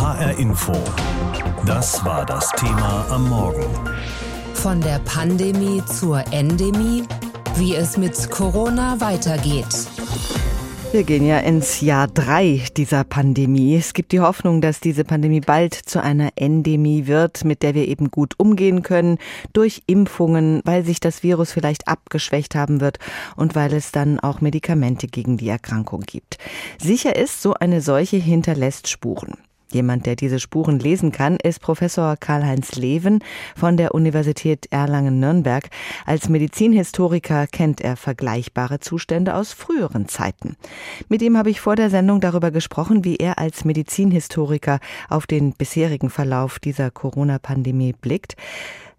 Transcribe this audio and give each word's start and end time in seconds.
HR 0.00 0.38
Info. 0.38 0.72
Das 1.66 2.04
war 2.04 2.24
das 2.24 2.52
Thema 2.52 3.04
am 3.10 3.28
Morgen. 3.28 3.66
Von 4.54 4.80
der 4.80 5.00
Pandemie 5.00 5.82
zur 5.86 6.22
Endemie, 6.32 7.02
wie 7.56 7.74
es 7.74 7.96
mit 7.96 8.30
Corona 8.30 9.00
weitergeht. 9.00 9.66
Wir 10.92 11.02
gehen 11.02 11.26
ja 11.26 11.38
ins 11.38 11.80
Jahr 11.80 12.06
drei 12.06 12.62
dieser 12.76 13.02
Pandemie. 13.02 13.74
Es 13.74 13.92
gibt 13.92 14.12
die 14.12 14.20
Hoffnung, 14.20 14.60
dass 14.60 14.78
diese 14.78 15.02
Pandemie 15.02 15.40
bald 15.40 15.74
zu 15.74 16.00
einer 16.00 16.30
Endemie 16.36 17.08
wird, 17.08 17.44
mit 17.44 17.64
der 17.64 17.74
wir 17.74 17.88
eben 17.88 18.12
gut 18.12 18.34
umgehen 18.38 18.84
können, 18.84 19.18
durch 19.52 19.82
Impfungen, 19.86 20.60
weil 20.64 20.84
sich 20.84 21.00
das 21.00 21.24
Virus 21.24 21.50
vielleicht 21.50 21.88
abgeschwächt 21.88 22.54
haben 22.54 22.80
wird 22.80 23.00
und 23.34 23.56
weil 23.56 23.74
es 23.74 23.90
dann 23.90 24.20
auch 24.20 24.40
Medikamente 24.40 25.08
gegen 25.08 25.38
die 25.38 25.48
Erkrankung 25.48 26.02
gibt. 26.02 26.38
Sicher 26.80 27.16
ist, 27.16 27.42
so 27.42 27.54
eine 27.54 27.80
Seuche 27.80 28.18
hinterlässt 28.18 28.86
Spuren. 28.86 29.34
Jemand, 29.70 30.06
der 30.06 30.16
diese 30.16 30.40
Spuren 30.40 30.78
lesen 30.78 31.12
kann, 31.12 31.36
ist 31.42 31.60
Professor 31.60 32.16
Karl-Heinz 32.16 32.76
Leven 32.76 33.22
von 33.54 33.76
der 33.76 33.94
Universität 33.94 34.66
Erlangen-Nürnberg. 34.70 35.68
Als 36.06 36.30
Medizinhistoriker 36.30 37.46
kennt 37.46 37.82
er 37.82 37.96
vergleichbare 37.96 38.80
Zustände 38.80 39.34
aus 39.34 39.52
früheren 39.52 40.08
Zeiten. 40.08 40.56
Mit 41.08 41.20
ihm 41.20 41.36
habe 41.36 41.50
ich 41.50 41.60
vor 41.60 41.76
der 41.76 41.90
Sendung 41.90 42.20
darüber 42.20 42.50
gesprochen, 42.50 43.04
wie 43.04 43.16
er 43.16 43.38
als 43.38 43.66
Medizinhistoriker 43.66 44.80
auf 45.10 45.26
den 45.26 45.52
bisherigen 45.52 46.08
Verlauf 46.08 46.58
dieser 46.58 46.90
Corona-Pandemie 46.90 47.92
blickt. 47.92 48.36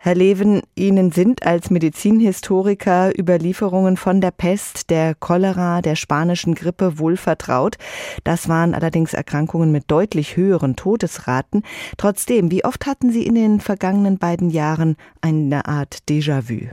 Herr 0.02 0.16
Leven, 0.16 0.62
Ihnen 0.78 1.12
sind 1.12 1.46
als 1.46 1.70
Medizinhistoriker 1.70 3.12
Überlieferungen 3.20 3.98
von 3.98 4.22
der 4.22 4.32
Pest, 4.32 4.90
der 4.90 5.14
Cholera, 5.14 5.82
der 5.82 5.98
spanischen 5.98 6.56
Grippe 6.56 7.00
wohl 7.00 7.18
vertraut. 7.18 7.76
Das 8.24 8.48
waren 8.48 8.74
allerdings 8.74 9.14
Erkrankungen 9.14 9.74
mit 9.74 9.92
deutlich 9.92 10.38
höheren 10.38 10.78
Todesraten. 10.78 11.64
Trotzdem, 11.98 12.50
wie 12.50 12.64
oft 12.64 12.86
hatten 12.86 13.10
Sie 13.10 13.28
in 13.28 13.36
den 13.36 13.60
vergangenen 13.60 14.20
beiden 14.20 14.50
Jahren 14.50 14.96
eine 15.22 15.66
Art 15.66 15.98
Déjà-vu? 16.10 16.72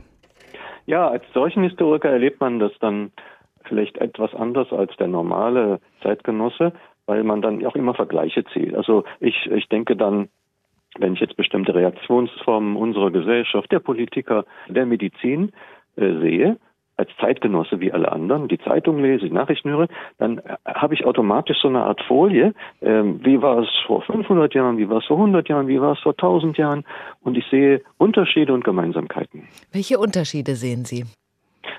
Ja, 0.85 1.09
als 1.09 1.25
solchen 1.33 1.63
Historiker 1.63 2.09
erlebt 2.09 2.39
man 2.39 2.59
das 2.59 2.71
dann 2.79 3.11
vielleicht 3.65 3.97
etwas 3.97 4.33
anders 4.35 4.71
als 4.71 4.95
der 4.95 5.07
normale 5.07 5.81
Zeitgenosse, 6.01 6.71
weil 7.07 7.25
man 7.25 7.41
dann 7.41 7.65
auch 7.65 7.75
immer 7.75 7.93
Vergleiche 7.93 8.45
zählt. 8.53 8.73
Also 8.73 9.03
ich, 9.19 9.51
ich 9.51 9.67
denke 9.67 9.97
dann 9.97 10.29
wenn 10.99 11.13
ich 11.13 11.19
jetzt 11.19 11.37
bestimmte 11.37 11.73
Reaktionsformen 11.73 12.75
unserer 12.75 13.11
Gesellschaft, 13.11 13.71
der 13.71 13.79
Politiker, 13.79 14.45
der 14.67 14.85
Medizin 14.85 15.51
äh, 15.95 16.13
sehe, 16.19 16.57
als 16.97 17.09
Zeitgenosse 17.21 17.79
wie 17.79 17.91
alle 17.91 18.11
anderen, 18.11 18.47
die 18.47 18.57
Zeitung 18.57 19.01
lese, 19.01 19.25
die 19.25 19.33
Nachrichten 19.33 19.69
höre, 19.69 19.87
dann 20.17 20.39
äh, 20.39 20.57
habe 20.65 20.95
ich 20.95 21.05
automatisch 21.05 21.57
so 21.61 21.67
eine 21.67 21.83
Art 21.83 22.01
Folie. 22.07 22.53
Ähm, 22.81 23.19
wie 23.23 23.41
war 23.41 23.59
es 23.59 23.69
vor 23.85 24.01
500 24.01 24.53
Jahren, 24.53 24.77
wie 24.77 24.89
war 24.89 24.97
es 24.97 25.05
vor 25.05 25.17
100 25.17 25.47
Jahren, 25.47 25.67
wie 25.67 25.79
war 25.79 25.93
es 25.93 25.99
vor 25.99 26.13
1000 26.13 26.57
Jahren? 26.57 26.83
Und 27.21 27.37
ich 27.37 27.45
sehe 27.47 27.81
Unterschiede 27.97 28.53
und 28.53 28.63
Gemeinsamkeiten. 28.63 29.47
Welche 29.71 29.99
Unterschiede 29.99 30.55
sehen 30.55 30.85
Sie? 30.85 31.05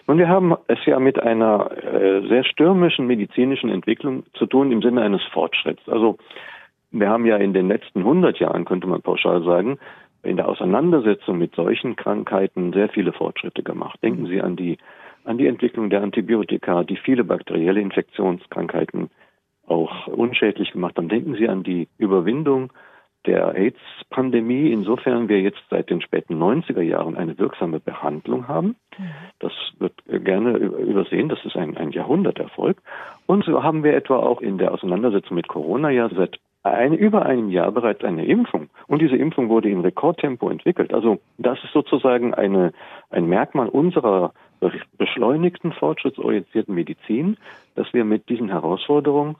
Nun, 0.07 0.19
wir 0.19 0.29
haben 0.29 0.55
es 0.69 0.79
ja 0.87 0.99
mit 0.99 1.21
einer 1.21 1.71
äh, 1.71 2.27
sehr 2.29 2.45
stürmischen 2.45 3.07
medizinischen 3.07 3.69
Entwicklung 3.69 4.25
zu 4.35 4.47
tun 4.47 4.73
im 4.73 4.81
Sinne 4.81 5.03
eines 5.03 5.23
Fortschritts. 5.33 5.87
Also 5.89 6.17
wir 6.91 7.09
haben 7.09 7.27
ja 7.27 7.37
in 7.37 7.53
den 7.53 7.69
letzten 7.69 8.01
100 8.01 8.39
Jahren, 8.39 8.65
könnte 8.65 8.87
man 8.87 9.03
pauschal 9.03 9.43
sagen, 9.45 9.79
in 10.23 10.37
der 10.37 10.49
Auseinandersetzung 10.49 11.39
mit 11.39 11.55
solchen 11.55 11.97
Krankheiten 11.97 12.73
sehr 12.73 12.89
viele 12.89 13.13
Fortschritte 13.13 13.63
gemacht. 13.63 13.99
Denken 14.03 14.27
Sie 14.27 14.41
an 14.41 14.57
die, 14.57 14.79
an 15.25 15.39
die 15.39 15.47
Entwicklung 15.47 15.91
der 15.91 16.03
Antibiotika, 16.03 16.85
die 16.85 16.97
viele 16.97 17.25
bakterielle 17.25 17.81
Infektionskrankheiten 17.81 19.11
auch 19.67 20.07
unschädlich 20.07 20.73
gemacht 20.73 20.97
haben. 20.97 21.09
Denken 21.09 21.35
Sie 21.35 21.49
an 21.49 21.63
die 21.63 21.89
Überwindung 21.99 22.73
der 23.27 23.55
AIDS-Pandemie, 23.55 24.73
insofern 24.73 25.29
wir 25.29 25.41
jetzt 25.41 25.63
seit 25.71 25.91
den 25.91 26.01
späten 26.01 26.43
90er 26.43 26.81
Jahren 26.81 27.17
eine 27.17 27.39
wirksame 27.39 27.79
Behandlung 27.79 28.49
haben. 28.49 28.77
Das 29.39 29.53
wird 29.79 29.93
gerne 30.07 30.57
übersehen, 30.57 31.29
das 31.29 31.45
ist 31.45 31.57
ein, 31.57 31.77
ein 31.77 31.91
Jahrhunderterfolg. 31.91 32.81
Und 33.27 33.45
so 33.45 33.63
haben 33.63 33.85
wir 33.85 33.95
etwa 33.95 34.17
auch 34.17 34.41
in 34.41 34.57
der 34.57 34.73
Auseinandersetzung 34.73 35.37
mit 35.37 35.49
Corona 35.49 35.91
ja 35.91 36.09
seit 36.09 36.39
ein, 36.63 36.93
über 36.93 37.25
einem 37.25 37.51
Jahr 37.51 37.71
bereits 37.73 38.05
eine 38.05 38.25
Impfung. 38.27 38.69
Und 38.87 39.01
diese 39.01 39.17
Impfung 39.17 39.49
wurde 39.49 39.71
in 39.71 39.81
Rekordtempo 39.81 40.51
entwickelt. 40.51 40.93
Also 40.93 41.19
das 41.39 41.63
ist 41.65 41.73
sozusagen 41.73 42.35
eine, 42.35 42.73
ein 43.11 43.27
Merkmal 43.27 43.69
unserer 43.69 44.33
beschleunigten, 44.99 45.73
fortschrittsorientierten 45.73 46.75
Medizin, 46.75 47.37
dass 47.77 47.93
wir 47.95 48.05
mit 48.05 48.29
diesen 48.29 48.49
Herausforderungen 48.49 49.37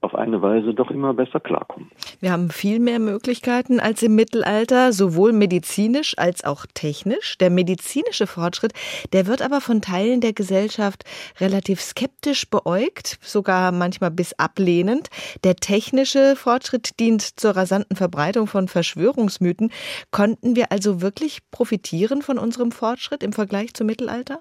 auf 0.00 0.14
eine 0.14 0.40
Weise 0.42 0.74
doch 0.74 0.90
immer 0.90 1.12
besser 1.12 1.40
klarkommen. 1.40 1.90
Wir 2.20 2.30
haben 2.30 2.50
viel 2.50 2.78
mehr 2.78 3.00
Möglichkeiten 3.00 3.80
als 3.80 4.02
im 4.02 4.14
Mittelalter, 4.14 4.92
sowohl 4.92 5.32
medizinisch 5.32 6.16
als 6.16 6.44
auch 6.44 6.66
technisch. 6.72 7.36
Der 7.38 7.50
medizinische 7.50 8.26
Fortschritt, 8.26 8.72
der 9.12 9.26
wird 9.26 9.42
aber 9.42 9.60
von 9.60 9.82
Teilen 9.82 10.20
der 10.20 10.32
Gesellschaft 10.32 11.04
relativ 11.40 11.80
skeptisch 11.80 12.48
beäugt, 12.48 13.18
sogar 13.22 13.72
manchmal 13.72 14.12
bis 14.12 14.34
ablehnend. 14.34 15.08
Der 15.42 15.56
technische 15.56 16.36
Fortschritt 16.36 17.00
dient 17.00 17.22
zur 17.22 17.56
rasanten 17.56 17.96
Verbreitung 17.96 18.46
von 18.46 18.68
Verschwörungsmythen. 18.68 19.72
Konnten 20.12 20.54
wir 20.54 20.70
also 20.70 21.02
wirklich 21.02 21.40
profitieren 21.50 22.22
von 22.22 22.38
unserem 22.38 22.70
Fortschritt 22.70 23.22
im 23.24 23.32
Vergleich 23.32 23.74
zum 23.74 23.88
Mittelalter? 23.88 24.40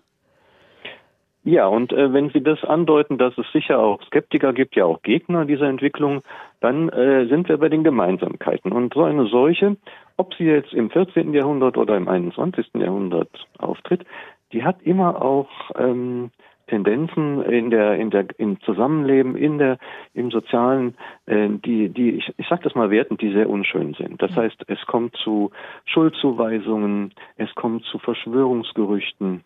Ja, 1.47 1.65
und 1.65 1.93
äh, 1.93 2.11
wenn 2.11 2.29
Sie 2.31 2.43
das 2.43 2.61
andeuten, 2.65 3.17
dass 3.17 3.37
es 3.37 3.49
sicher 3.53 3.79
auch 3.79 4.03
Skeptiker 4.03 4.51
gibt, 4.51 4.75
ja 4.75 4.83
auch 4.83 5.01
Gegner 5.01 5.45
dieser 5.45 5.69
Entwicklung, 5.69 6.21
dann 6.59 6.89
äh, 6.89 7.25
sind 7.27 7.47
wir 7.47 7.57
bei 7.57 7.69
den 7.69 7.85
Gemeinsamkeiten. 7.85 8.73
Und 8.73 8.93
so 8.93 9.05
eine 9.05 9.27
Seuche, 9.27 9.77
ob 10.17 10.33
sie 10.33 10.43
jetzt 10.43 10.73
im 10.73 10.89
14. 10.89 11.33
Jahrhundert 11.33 11.77
oder 11.77 11.95
im 11.95 12.09
21. 12.09 12.71
Jahrhundert 12.73 13.29
auftritt, 13.59 14.03
die 14.51 14.65
hat 14.65 14.81
immer 14.81 15.21
auch 15.21 15.47
ähm, 15.77 16.31
Tendenzen 16.67 17.41
in 17.43 17.69
der 17.69 17.95
in 17.95 18.09
der 18.09 18.25
im 18.37 18.59
Zusammenleben 18.59 19.37
in 19.37 19.57
der 19.57 19.77
im 20.13 20.31
sozialen 20.31 20.95
äh, 21.27 21.47
die 21.47 21.87
die 21.87 22.17
ich, 22.17 22.33
ich 22.35 22.47
sage 22.49 22.63
das 22.63 22.75
mal 22.75 22.91
Werten 22.91 23.15
die 23.15 23.31
sehr 23.31 23.49
unschön 23.49 23.93
sind 23.93 24.21
das 24.21 24.35
heißt 24.35 24.65
es 24.67 24.85
kommt 24.85 25.15
zu 25.15 25.51
Schuldzuweisungen 25.85 27.13
es 27.37 27.55
kommt 27.55 27.85
zu 27.85 27.99
Verschwörungsgerüchten 27.99 29.45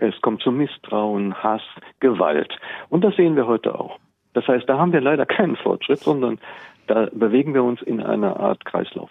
es 0.00 0.20
kommt 0.22 0.42
zu 0.42 0.50
Misstrauen, 0.50 1.34
Hass, 1.34 1.62
Gewalt. 2.00 2.52
Und 2.88 3.02
das 3.04 3.14
sehen 3.16 3.36
wir 3.36 3.46
heute 3.46 3.78
auch. 3.78 3.98
Das 4.32 4.46
heißt, 4.46 4.68
da 4.68 4.78
haben 4.78 4.92
wir 4.92 5.00
leider 5.00 5.26
keinen 5.26 5.56
Fortschritt, 5.56 6.00
sondern 6.00 6.38
da 6.86 7.08
bewegen 7.12 7.54
wir 7.54 7.62
uns 7.62 7.82
in 7.82 8.00
einer 8.00 8.38
Art 8.38 8.64
Kreislauf. 8.64 9.10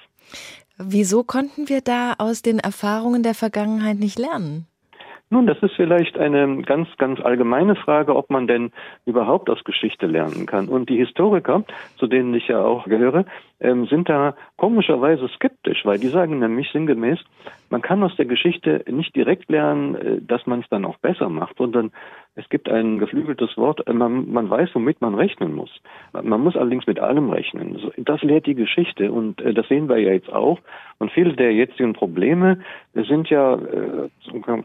Wieso 0.77 1.23
konnten 1.23 1.67
wir 1.67 1.81
da 1.81 2.13
aus 2.17 2.41
den 2.41 2.59
Erfahrungen 2.59 3.23
der 3.23 3.35
Vergangenheit 3.35 3.99
nicht 3.99 4.17
lernen? 4.17 4.65
Nun, 5.31 5.45
das 5.45 5.61
ist 5.61 5.75
vielleicht 5.75 6.17
eine 6.17 6.63
ganz, 6.63 6.87
ganz 6.97 7.19
allgemeine 7.21 7.75
Frage, 7.75 8.15
ob 8.15 8.31
man 8.31 8.47
denn 8.47 8.71
überhaupt 9.05 9.47
aus 9.51 9.63
Geschichte 9.63 10.07
lernen 10.07 10.47
kann. 10.47 10.67
Und 10.67 10.89
die 10.89 10.97
Historiker, 10.97 11.63
zu 11.97 12.07
denen 12.07 12.33
ich 12.33 12.47
ja 12.47 12.63
auch 12.63 12.85
gehöre, 12.85 13.25
ähm, 13.59 13.85
sind 13.85 14.09
da 14.09 14.35
komischerweise 14.57 15.27
skeptisch, 15.35 15.85
weil 15.85 15.99
die 15.99 16.07
sagen 16.07 16.39
nämlich 16.39 16.71
sinngemäß, 16.71 17.19
man 17.69 17.83
kann 17.83 18.01
aus 18.01 18.15
der 18.15 18.25
Geschichte 18.25 18.83
nicht 18.89 19.15
direkt 19.15 19.51
lernen, 19.51 19.95
äh, 19.95 20.21
dass 20.21 20.47
man 20.47 20.61
es 20.61 20.69
dann 20.69 20.83
auch 20.83 20.97
besser 20.97 21.29
macht, 21.29 21.57
sondern 21.57 21.91
es 22.35 22.47
gibt 22.49 22.69
ein 22.69 22.99
geflügeltes 22.99 23.57
Wort, 23.57 23.85
äh, 23.87 23.93
man, 23.93 24.31
man 24.31 24.49
weiß, 24.49 24.69
womit 24.73 25.01
man 25.01 25.15
rechnen 25.15 25.53
muss. 25.53 25.71
Man 26.13 26.41
muss 26.41 26.55
allerdings 26.55 26.87
mit 26.87 26.99
allem 26.99 27.29
rechnen. 27.29 27.91
Das 27.97 28.21
lehrt 28.21 28.45
die 28.45 28.55
Geschichte 28.55 29.11
und 29.11 29.41
äh, 29.41 29.53
das 29.53 29.67
sehen 29.67 29.89
wir 29.89 29.97
ja 29.97 30.13
jetzt 30.13 30.31
auch. 30.31 30.59
Und 30.99 31.11
viele 31.11 31.33
der 31.33 31.53
jetzigen 31.53 31.93
Probleme 31.93 32.59
sind 32.93 33.29
ja 33.29 33.55
äh, 33.55 34.09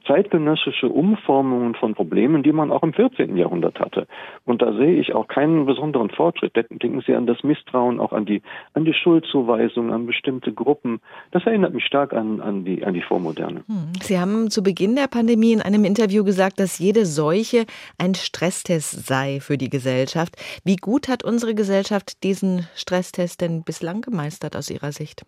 zeitgenössische 0.07 0.89
Umformungen 0.89 1.75
von 1.75 1.95
Problemen, 1.95 2.43
die 2.43 2.53
man 2.53 2.71
auch 2.71 2.83
im 2.83 2.93
14. 2.93 3.37
Jahrhundert 3.37 3.79
hatte. 3.79 4.07
Und 4.45 4.61
da 4.61 4.73
sehe 4.73 5.01
ich 5.01 5.15
auch 5.15 5.29
keinen 5.29 5.65
besonderen 5.65 6.11
Fortschritt. 6.11 6.57
Denken 6.57 7.03
Sie 7.07 7.15
an 7.15 7.27
das 7.27 7.43
Misstrauen, 7.45 8.01
auch 8.01 8.13
an 8.13 8.25
die, 8.25 8.43
an 8.75 8.85
die 8.85 8.95
Schuldzuweisung, 8.95 9.93
an 9.93 10.07
bestimmte 10.07 10.53
Gruppen. 10.53 11.01
Das 11.31 11.47
erinnert 11.47 11.73
mich 11.73 11.85
stark 11.85 12.13
an, 12.13 12.41
an, 12.41 12.65
die, 12.65 12.85
an 12.85 12.95
die 12.95 13.03
Vormoderne. 13.03 13.63
Sie 14.05 14.21
haben 14.21 14.51
zu 14.51 14.63
Beginn 14.63 14.97
der 14.97 15.09
Pandemie 15.09 15.55
in 15.55 15.63
einem 15.63 15.87
Interview 15.87 16.25
gesagt, 16.25 16.61
dass 16.61 16.79
jede 16.79 17.07
Seuche 17.07 17.65
ein 17.99 18.15
Stresstest 18.15 19.07
sei 19.07 19.39
für 19.41 19.57
die 19.57 19.71
Gesellschaft. 19.71 20.37
Wie 20.63 20.77
gut 20.77 21.09
hat 21.09 21.25
unsere 21.25 21.55
Gesellschaft 21.55 22.23
diesen 22.23 22.69
Stresstest 22.75 23.41
denn 23.41 23.65
bislang 23.65 24.03
gemeistert 24.03 24.57
aus 24.57 24.71
Ihrer 24.71 24.93
Sicht? 24.93 25.23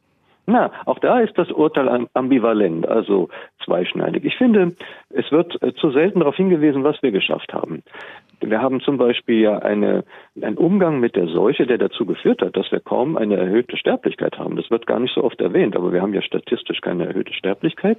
Na, 0.45 0.71
auch 0.85 0.99
da 0.99 1.21
ist 1.21 1.39
das 1.39 1.51
Urteil 1.51 2.07
ambivalent, 2.13 2.87
also 2.87 3.31
zweischneidig. 3.65 4.27
Ich 4.27 4.37
finde, 4.37 4.77
es 5.09 5.33
wird 5.33 5.61
äh, 5.63 5.73
zu 5.73 5.91
selten 5.91 6.21
darauf 6.21 6.37
hingewiesen, 6.37 6.85
was 6.85 7.03
wir 7.03 7.13
geschafft 7.13 7.55
haben. 7.55 7.83
Wir 8.43 8.61
haben 8.61 8.83
zum 8.83 8.99
Beispiel 8.99 9.41
ja 9.41 9.59
eine, 9.61 10.05
einen 10.41 10.59
Umgang 10.59 11.01
mit 11.01 11.17
der 11.17 11.29
Seuche, 11.29 11.67
der 11.67 11.79
dazu 11.79 12.05
geführt 12.05 12.43
hat, 12.43 12.55
dass 12.55 12.71
wir 12.71 12.81
kaum 12.81 13.17
eine 13.17 13.39
erhöhte 13.39 13.79
Sterblichkeit 13.79 14.39
haben. 14.39 14.57
Das 14.57 14.71
wird 14.71 14.87
gar 14.87 15.01
nicht 15.01 15.15
so 15.15 15.25
oft 15.25 15.41
erwähnt, 15.41 15.75
aber 15.75 15.95
wir 15.95 16.03
haben 16.03 16.13
ja 16.13 16.21
statistisch 16.21 16.83
keine 16.83 17.07
erhöhte 17.07 17.33
Sterblichkeit. 17.33 17.97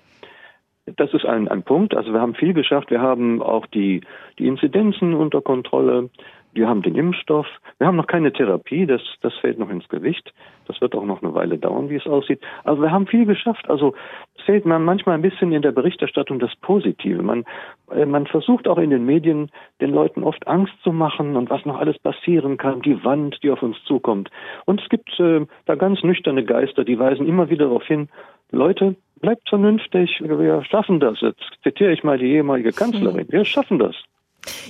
Das 0.96 1.14
ist 1.14 1.26
ein, 1.26 1.48
ein 1.48 1.64
Punkt. 1.64 1.96
Also 1.96 2.14
wir 2.14 2.22
haben 2.22 2.34
viel 2.34 2.54
geschafft. 2.54 2.90
Wir 2.92 3.02
haben 3.02 3.42
auch 3.42 3.66
die, 3.68 4.02
die 4.40 4.48
Inzidenzen 4.48 5.14
unter 5.14 5.42
Kontrolle. 5.42 6.10
Wir 6.54 6.68
haben 6.68 6.82
den 6.82 6.96
Impfstoff. 6.96 7.46
Wir 7.78 7.88
haben 7.88 7.98
noch 7.98 8.08
keine 8.08 8.32
Therapie. 8.32 8.88
Das, 8.88 9.02
das 9.22 9.34
fällt 9.36 9.60
noch 9.60 9.70
ins 9.70 9.88
Gewicht. 9.90 10.34
Das 10.66 10.80
wird 10.82 10.96
auch 10.96 11.06
noch 11.06 11.22
eine 11.22 11.34
Weile 11.34 11.58
dauern, 11.58 11.90
wie 11.90 11.98
es 11.98 12.08
aussieht. 12.08 12.42
Also 12.64 12.82
wir 12.82 12.92
haben 12.92 13.06
viel 13.06 13.26
geschafft. 13.26 13.70
Also 13.70 13.94
es 14.38 14.44
fehlt 14.44 14.66
man 14.66 14.84
manchmal 14.84 15.16
ein 15.16 15.22
bisschen 15.22 15.52
in 15.52 15.62
der 15.62 15.72
Berichterstattung 15.72 16.40
das 16.40 16.56
Positive. 16.62 17.22
Man, 17.22 17.44
äh, 17.92 18.06
man 18.06 18.26
versucht 18.26 18.68
auch 18.68 18.78
in 18.78 18.90
den 18.90 19.06
Medien 19.06 19.52
den 19.82 19.92
Leuten 19.92 20.24
oft 20.24 20.48
Angst 20.48 20.74
zu 20.84 20.92
machen 20.92 21.36
und 21.36 21.50
was 21.50 21.66
noch 21.66 21.78
alles 21.78 22.00
passieren 22.00 22.58
kann. 22.58 22.82
Die 22.82 23.04
Wand, 23.04 23.38
die 23.44 23.52
auf 23.52 23.62
uns 23.62 23.78
zukommt. 23.84 24.32
Und 24.66 24.82
es 24.82 24.90
gibt 24.90 25.20
äh, 25.20 25.46
da 25.66 25.76
ganz 25.76 26.02
nüchterne 26.02 26.44
Geister, 26.46 26.86
die 26.86 26.98
weisen 26.98 27.28
immer 27.28 27.50
wieder 27.50 27.66
darauf 27.66 27.84
hin, 27.84 28.10
Leute, 28.52 28.96
bleibt 29.20 29.48
vernünftig, 29.50 30.22
wir 30.22 30.64
schaffen 30.64 31.00
das. 31.00 31.20
Jetzt 31.22 31.44
zitiere 31.64 31.94
ich 31.94 32.04
mal 32.04 32.18
die 32.18 32.32
ehemalige 32.32 32.72
Kanzlerin. 32.72 33.28
Wir 33.30 33.46
schaffen 33.46 33.80
das. 33.80 33.96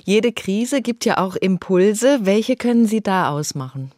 Jede 0.06 0.32
Krise 0.32 0.82
gibt 0.82 1.06
ja 1.06 1.18
auch 1.18 1.36
Impulse. 1.36 2.20
Welche 2.24 2.56
können 2.56 2.86
Sie 2.86 3.02
da 3.02 3.30
ausmachen? 3.30 3.92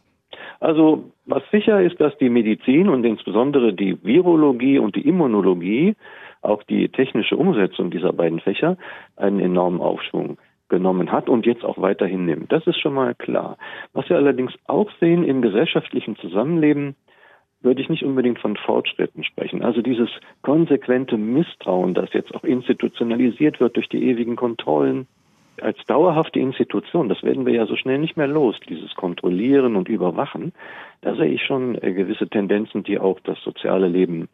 Also 0.60 1.10
was 1.24 1.42
sicher 1.50 1.80
ist, 1.80 2.00
dass 2.00 2.16
die 2.18 2.28
Medizin 2.28 2.88
und 2.88 3.04
insbesondere 3.04 3.72
die 3.72 3.96
Virologie 4.04 4.78
und 4.78 4.96
die 4.96 5.06
Immunologie, 5.06 5.94
auch 6.42 6.62
die 6.64 6.88
technische 6.88 7.36
Umsetzung 7.36 7.90
dieser 7.90 8.12
beiden 8.12 8.40
Fächer, 8.40 8.76
einen 9.16 9.40
enormen 9.40 9.80
Aufschwung 9.80 10.36
genommen 10.68 11.10
hat 11.10 11.28
und 11.28 11.46
jetzt 11.46 11.64
auch 11.64 11.80
weiterhin 11.80 12.26
nimmt. 12.26 12.52
Das 12.52 12.66
ist 12.66 12.80
schon 12.80 12.94
mal 12.94 13.14
klar. 13.14 13.56
Was 13.92 14.08
wir 14.08 14.16
allerdings 14.16 14.52
auch 14.66 14.90
sehen 15.00 15.24
im 15.24 15.42
gesellschaftlichen 15.42 16.16
Zusammenleben, 16.16 16.94
würde 17.62 17.82
ich 17.82 17.88
nicht 17.88 18.04
unbedingt 18.04 18.38
von 18.38 18.56
Fortschritten 18.56 19.24
sprechen. 19.24 19.62
Also 19.62 19.82
dieses 19.82 20.08
konsequente 20.42 21.16
Misstrauen, 21.16 21.94
das 21.94 22.12
jetzt 22.12 22.34
auch 22.34 22.44
institutionalisiert 22.44 23.60
wird 23.60 23.76
durch 23.76 23.88
die 23.88 24.04
ewigen 24.04 24.36
Kontrollen, 24.36 25.06
als 25.60 25.78
dauerhafte 25.86 26.40
Institution, 26.40 27.08
das 27.08 27.22
werden 27.22 27.44
wir 27.44 27.52
ja 27.52 27.66
so 27.66 27.76
schnell 27.76 27.98
nicht 27.98 28.16
mehr 28.16 28.26
los, 28.26 28.56
dieses 28.68 28.94
Kontrollieren 28.94 29.76
und 29.76 29.88
Überwachen, 29.88 30.52
da 31.02 31.14
sehe 31.14 31.32
ich 31.32 31.44
schon 31.44 31.74
äh, 31.82 31.92
gewisse 31.92 32.28
Tendenzen, 32.28 32.82
die 32.82 32.98
auch 32.98 33.20
das 33.20 33.38
soziale 33.42 33.88
Leben 33.88 34.28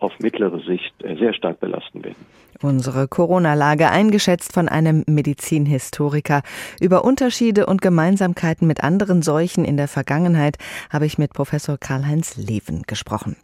auf 0.00 0.12
mittlere 0.18 0.60
Sicht 0.60 0.92
äh, 1.02 1.16
sehr 1.16 1.34
stark 1.34 1.60
belasten 1.60 2.04
werden. 2.04 2.26
Unsere 2.60 3.06
Corona-Lage 3.06 3.88
eingeschätzt 3.88 4.52
von 4.52 4.68
einem 4.68 5.04
Medizinhistoriker. 5.06 6.42
Über 6.80 7.04
Unterschiede 7.04 7.66
und 7.66 7.82
Gemeinsamkeiten 7.82 8.66
mit 8.66 8.82
anderen 8.82 9.22
Seuchen 9.22 9.64
in 9.64 9.76
der 9.76 9.86
Vergangenheit 9.86 10.56
habe 10.90 11.06
ich 11.06 11.18
mit 11.18 11.32
Professor 11.32 11.78
Karl-Heinz 11.78 12.36
Leven 12.36 12.82
gesprochen. 12.86 13.36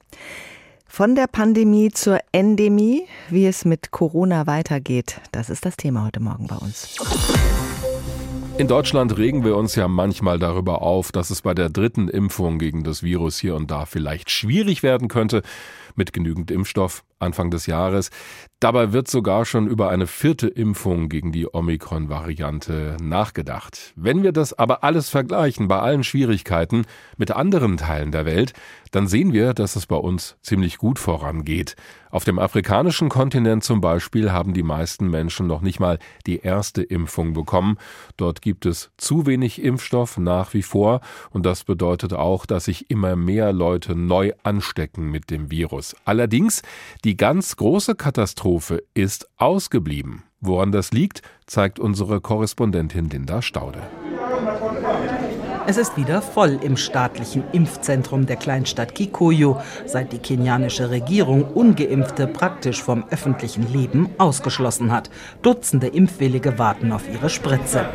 Von 0.86 1.14
der 1.14 1.26
Pandemie 1.26 1.90
zur 1.90 2.18
Endemie, 2.32 3.02
wie 3.28 3.46
es 3.46 3.64
mit 3.64 3.90
Corona 3.90 4.46
weitergeht, 4.46 5.20
das 5.32 5.50
ist 5.50 5.64
das 5.64 5.76
Thema 5.76 6.04
heute 6.04 6.20
Morgen 6.20 6.46
bei 6.46 6.56
uns. 6.56 6.96
In 8.58 8.68
Deutschland 8.68 9.18
regen 9.18 9.44
wir 9.44 9.56
uns 9.56 9.74
ja 9.74 9.88
manchmal 9.88 10.38
darüber 10.38 10.82
auf, 10.82 11.10
dass 11.10 11.30
es 11.30 11.42
bei 11.42 11.54
der 11.54 11.70
dritten 11.70 12.06
Impfung 12.06 12.60
gegen 12.60 12.84
das 12.84 13.02
Virus 13.02 13.38
hier 13.38 13.56
und 13.56 13.72
da 13.72 13.84
vielleicht 13.84 14.30
schwierig 14.30 14.84
werden 14.84 15.08
könnte 15.08 15.42
mit 15.94 16.12
genügend 16.12 16.50
Impfstoff 16.50 17.04
Anfang 17.24 17.50
des 17.50 17.66
Jahres. 17.66 18.10
Dabei 18.60 18.92
wird 18.92 19.08
sogar 19.08 19.44
schon 19.44 19.66
über 19.66 19.90
eine 19.90 20.06
vierte 20.06 20.46
Impfung 20.46 21.08
gegen 21.08 21.32
die 21.32 21.52
Omikron-Variante 21.52 22.96
nachgedacht. 23.02 23.92
Wenn 23.96 24.22
wir 24.22 24.32
das 24.32 24.52
aber 24.58 24.84
alles 24.84 25.08
vergleichen, 25.08 25.68
bei 25.68 25.80
allen 25.80 26.04
Schwierigkeiten, 26.04 26.86
mit 27.16 27.30
anderen 27.30 27.76
Teilen 27.76 28.10
der 28.10 28.24
Welt, 28.24 28.52
dann 28.90 29.06
sehen 29.06 29.32
wir, 29.32 29.54
dass 29.54 29.76
es 29.76 29.86
bei 29.86 29.96
uns 29.96 30.36
ziemlich 30.40 30.78
gut 30.78 30.98
vorangeht. 30.98 31.74
Auf 32.10 32.22
dem 32.22 32.38
afrikanischen 32.38 33.08
Kontinent 33.08 33.64
zum 33.64 33.80
Beispiel 33.80 34.30
haben 34.30 34.54
die 34.54 34.62
meisten 34.62 35.10
Menschen 35.10 35.48
noch 35.48 35.62
nicht 35.62 35.80
mal 35.80 35.98
die 36.26 36.38
erste 36.38 36.80
Impfung 36.80 37.32
bekommen. 37.32 37.76
Dort 38.16 38.40
gibt 38.40 38.66
es 38.66 38.92
zu 38.96 39.26
wenig 39.26 39.60
Impfstoff 39.60 40.16
nach 40.16 40.54
wie 40.54 40.62
vor 40.62 41.00
und 41.30 41.44
das 41.44 41.64
bedeutet 41.64 42.12
auch, 42.12 42.46
dass 42.46 42.66
sich 42.66 42.88
immer 42.88 43.16
mehr 43.16 43.52
Leute 43.52 43.96
neu 43.96 44.32
anstecken 44.44 45.10
mit 45.10 45.28
dem 45.30 45.50
Virus. 45.50 45.83
Allerdings, 46.04 46.62
die 47.04 47.16
ganz 47.16 47.56
große 47.56 47.94
Katastrophe 47.94 48.82
ist 48.94 49.28
ausgeblieben. 49.36 50.22
Woran 50.40 50.72
das 50.72 50.92
liegt, 50.92 51.22
zeigt 51.46 51.78
unsere 51.78 52.20
Korrespondentin 52.20 53.08
Linda 53.10 53.42
Staude. 53.42 53.82
Es 55.66 55.78
ist 55.78 55.96
wieder 55.96 56.20
voll 56.20 56.58
im 56.62 56.76
staatlichen 56.76 57.42
Impfzentrum 57.52 58.26
der 58.26 58.36
Kleinstadt 58.36 58.94
Kikuyu, 58.94 59.56
seit 59.86 60.12
die 60.12 60.18
kenianische 60.18 60.90
Regierung 60.90 61.44
ungeimpfte 61.44 62.26
praktisch 62.26 62.82
vom 62.82 63.04
öffentlichen 63.10 63.72
Leben 63.72 64.10
ausgeschlossen 64.18 64.92
hat. 64.92 65.08
Dutzende 65.40 65.86
Impfwillige 65.86 66.58
warten 66.58 66.92
auf 66.92 67.08
ihre 67.10 67.30
Spritze. 67.30 67.86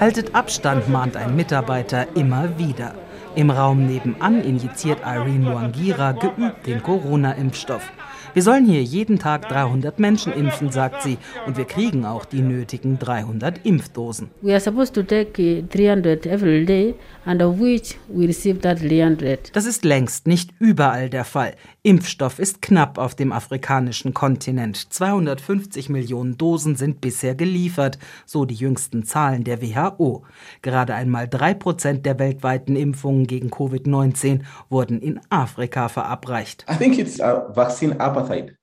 Haltet 0.00 0.34
Abstand, 0.34 0.88
mahnt 0.88 1.16
ein 1.16 1.36
Mitarbeiter 1.36 2.08
immer 2.16 2.58
wieder. 2.58 2.94
Im 3.38 3.50
Raum 3.50 3.86
nebenan 3.86 4.42
injiziert 4.42 4.98
Irene 5.06 5.50
Mwangira 5.50 6.10
geübt 6.10 6.66
den 6.66 6.82
Corona-Impfstoff. 6.82 7.88
Wir 8.34 8.42
sollen 8.42 8.66
hier 8.66 8.82
jeden 8.82 9.20
Tag 9.20 9.48
300 9.48 10.00
Menschen 10.00 10.32
impfen, 10.32 10.72
sagt 10.72 11.02
sie, 11.02 11.18
und 11.46 11.56
wir 11.56 11.64
kriegen 11.64 12.04
auch 12.04 12.24
die 12.24 12.40
nötigen 12.40 12.98
300 12.98 13.64
Impfdosen. 13.64 14.30
We 14.42 14.50
are 14.50 14.60
supposed 14.60 14.92
to 14.94 15.04
take 15.04 15.62
300 15.62 16.26
every 16.26 16.66
day, 16.66 16.96
and 17.26 17.40
of 17.40 17.60
which 17.60 17.96
we 18.08 18.26
receive 18.26 18.58
that 18.62 18.80
300. 18.80 19.54
Das 19.54 19.66
ist 19.66 19.84
längst 19.84 20.26
nicht 20.26 20.50
überall 20.58 21.08
der 21.08 21.24
Fall. 21.24 21.54
Impfstoff 21.88 22.38
ist 22.38 22.60
knapp 22.60 22.98
auf 22.98 23.14
dem 23.14 23.32
afrikanischen 23.32 24.12
Kontinent. 24.12 24.92
250 24.92 25.88
Millionen 25.88 26.36
Dosen 26.36 26.76
sind 26.76 27.00
bisher 27.00 27.34
geliefert, 27.34 27.98
so 28.26 28.44
die 28.44 28.56
jüngsten 28.56 29.04
Zahlen 29.04 29.42
der 29.42 29.62
WHO. 29.62 30.22
Gerade 30.60 30.94
einmal 30.94 31.28
drei 31.28 31.54
Prozent 31.54 32.04
der 32.04 32.18
weltweiten 32.18 32.76
Impfungen 32.76 33.26
gegen 33.26 33.48
Covid-19 33.48 34.40
wurden 34.68 35.00
in 35.00 35.18
Afrika 35.30 35.88
verabreicht. 35.88 36.66
I 36.70 36.76
think 36.76 36.98
it's 36.98 37.22
a 37.22 37.50
vaccine 37.54 37.98
apartheid. 37.98 38.54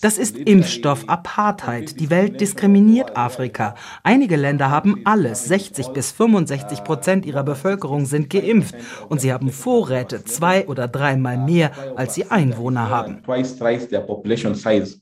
Das 0.00 0.16
ist 0.16 0.38
Impfstoff-Apartheid. 0.38 2.00
Die 2.00 2.08
Welt 2.08 2.40
diskriminiert 2.40 3.18
Afrika. 3.18 3.74
Einige 4.02 4.36
Länder 4.36 4.70
haben 4.70 5.02
alles. 5.04 5.44
60 5.44 5.88
bis 5.88 6.10
65 6.10 6.82
Prozent 6.82 7.26
ihrer 7.26 7.44
Bevölkerung 7.44 8.06
sind 8.06 8.30
geimpft. 8.30 8.74
Und 9.10 9.20
sie 9.20 9.30
haben 9.30 9.52
Vorräte, 9.52 10.24
zwei 10.24 10.66
oder 10.68 10.88
dreimal 10.88 11.36
mehr, 11.36 11.70
als 11.96 12.14
sie 12.14 12.30
Einwohner 12.30 12.88
haben. 12.88 13.22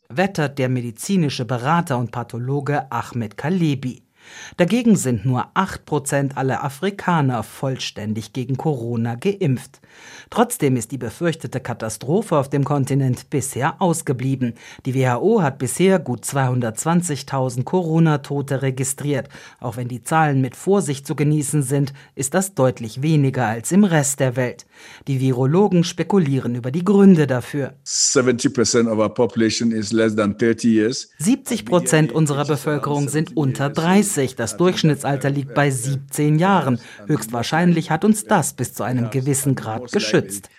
Wettert 0.09 0.59
der 0.59 0.69
medizinische 0.69 1.45
Berater 1.45 1.99
und 1.99 2.11
Pathologe 2.11 2.91
Ahmed 2.91 3.37
Kalebi. 3.37 4.03
Dagegen 4.57 4.97
sind 4.97 5.25
nur 5.25 5.47
8% 5.55 6.37
aller 6.37 6.65
Afrikaner 6.65 7.43
vollständig 7.43 8.33
gegen 8.33 8.57
Corona 8.57 9.15
geimpft. 9.15 9.81
Trotzdem 10.31 10.77
ist 10.77 10.93
die 10.93 10.99
befürchtete 10.99 11.61
Katastrophe 11.61 12.37
auf 12.37 12.49
dem 12.49 12.65
Kontinent 12.65 13.31
bisher 13.31 13.81
ausgeblieben. 13.81 14.55
Die 14.87 14.95
WHO 14.95 15.43
hat 15.43 15.59
bisher 15.59 15.99
gut 15.99 16.25
220.000 16.25 17.65
Corona-Tote 17.65 18.63
registriert. 18.63 19.29
Auch 19.61 19.77
wenn 19.77 19.89
die 19.89 20.03
Zahlen 20.03 20.41
mit 20.41 20.57
Vorsicht 20.57 21.07
zu 21.07 21.15
genießen 21.17 21.63
sind, 21.63 21.93
ist 22.15 22.35
das 22.35 22.55
deutlich 22.55 23.03
weniger 23.03 23.47
als 23.47 23.73
im 23.73 23.85
Rest 23.85 24.21
der 24.21 24.37
Welt. 24.37 24.67
Die 25.09 25.21
Virologen 25.21 25.85
spekulieren 25.85 26.55
über 26.55 26.71
die 26.71 26.85
Gründe 26.85 27.27
dafür. 27.27 27.75
70 31.19 31.65
Prozent 31.65 32.13
unserer 32.13 32.45
Bevölkerung 32.45 33.09
sind 33.09 33.37
unter 33.37 33.71
30. 33.71 34.20
Das 34.37 34.57
Durchschnittsalter 34.57 35.31
liegt 35.31 35.55
bei 35.55 35.71
17 35.71 36.39
Jahren. 36.39 36.79
Höchstwahrscheinlich 37.07 37.91
hat 37.91 38.05
uns 38.05 38.25
das 38.25 38.53
bis 38.53 38.75
zu 38.75 38.83
einem 38.83 39.11
gewissen 39.11 39.55
Grad 39.55 39.91
geschützt 39.93 40.51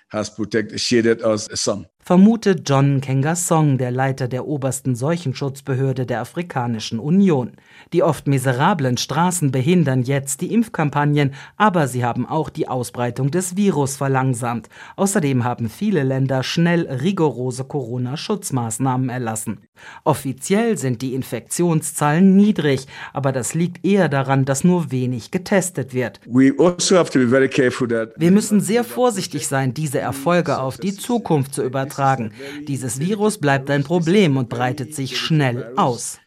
vermutet 2.03 2.68
John 2.68 3.00
Kengasong, 3.00 3.77
der 3.77 3.91
Leiter 3.91 4.27
der 4.27 4.46
obersten 4.48 4.96
Seuchenschutzbehörde 4.96 6.06
der 6.06 6.22
Afrikanischen 6.22 7.00
Union. 7.00 7.53
Die 7.94 8.03
oft 8.03 8.27
miserablen 8.27 8.98
Straßen 8.98 9.51
behindern 9.51 10.03
jetzt 10.03 10.41
die 10.41 10.53
Impfkampagnen, 10.53 11.34
aber 11.56 11.88
sie 11.88 12.03
haben 12.03 12.25
auch 12.25 12.50
die 12.50 12.68
Ausbreitung 12.68 13.32
des 13.32 13.56
Virus 13.56 13.96
verlangsamt. 13.96 14.68
Außerdem 14.98 15.44
haben 15.44 15.70
viele 15.70 16.03
Länder 16.03 16.44
schnell 16.44 16.88
rigorose 16.88 17.63
Corona-Schutzmaßnahmen 17.63 19.10
erlassen. 19.10 19.62
Offiziell 20.04 20.78
sind 20.78 21.02
die 21.02 21.14
Infektionszahlen 21.14 22.36
niedrig, 22.36 22.88
aber 23.14 23.32
das 23.32 23.54
liegt 23.54 23.86
eher 23.86 24.10
daran, 24.10 24.46
dass 24.46 24.64
nur 24.64 24.92
wenig 24.92 25.32
getestet 25.32 25.94
wird. 25.94 26.20
Also 26.26 26.96
Wir 28.18 28.32
müssen 28.32 28.62
sehr 28.62 28.84
vorsichtig 28.84 29.48
sein, 29.48 29.74
diese 29.74 30.00
Erfolge 30.00 30.60
auf 30.60 30.78
die 30.78 30.96
Zukunft 30.96 31.54
zu 31.54 31.64
übertragen 31.64 31.92
übertragen. 31.92 32.32
Dieses 32.68 33.00
Virus 33.00 33.38
bleibt 33.38 33.70
ein 33.70 33.84
Problem 33.84 34.38
und 34.38 34.50
breitet 34.50 34.96
sich 34.96 35.18
schnell 35.18 35.74
aus. 35.76 36.21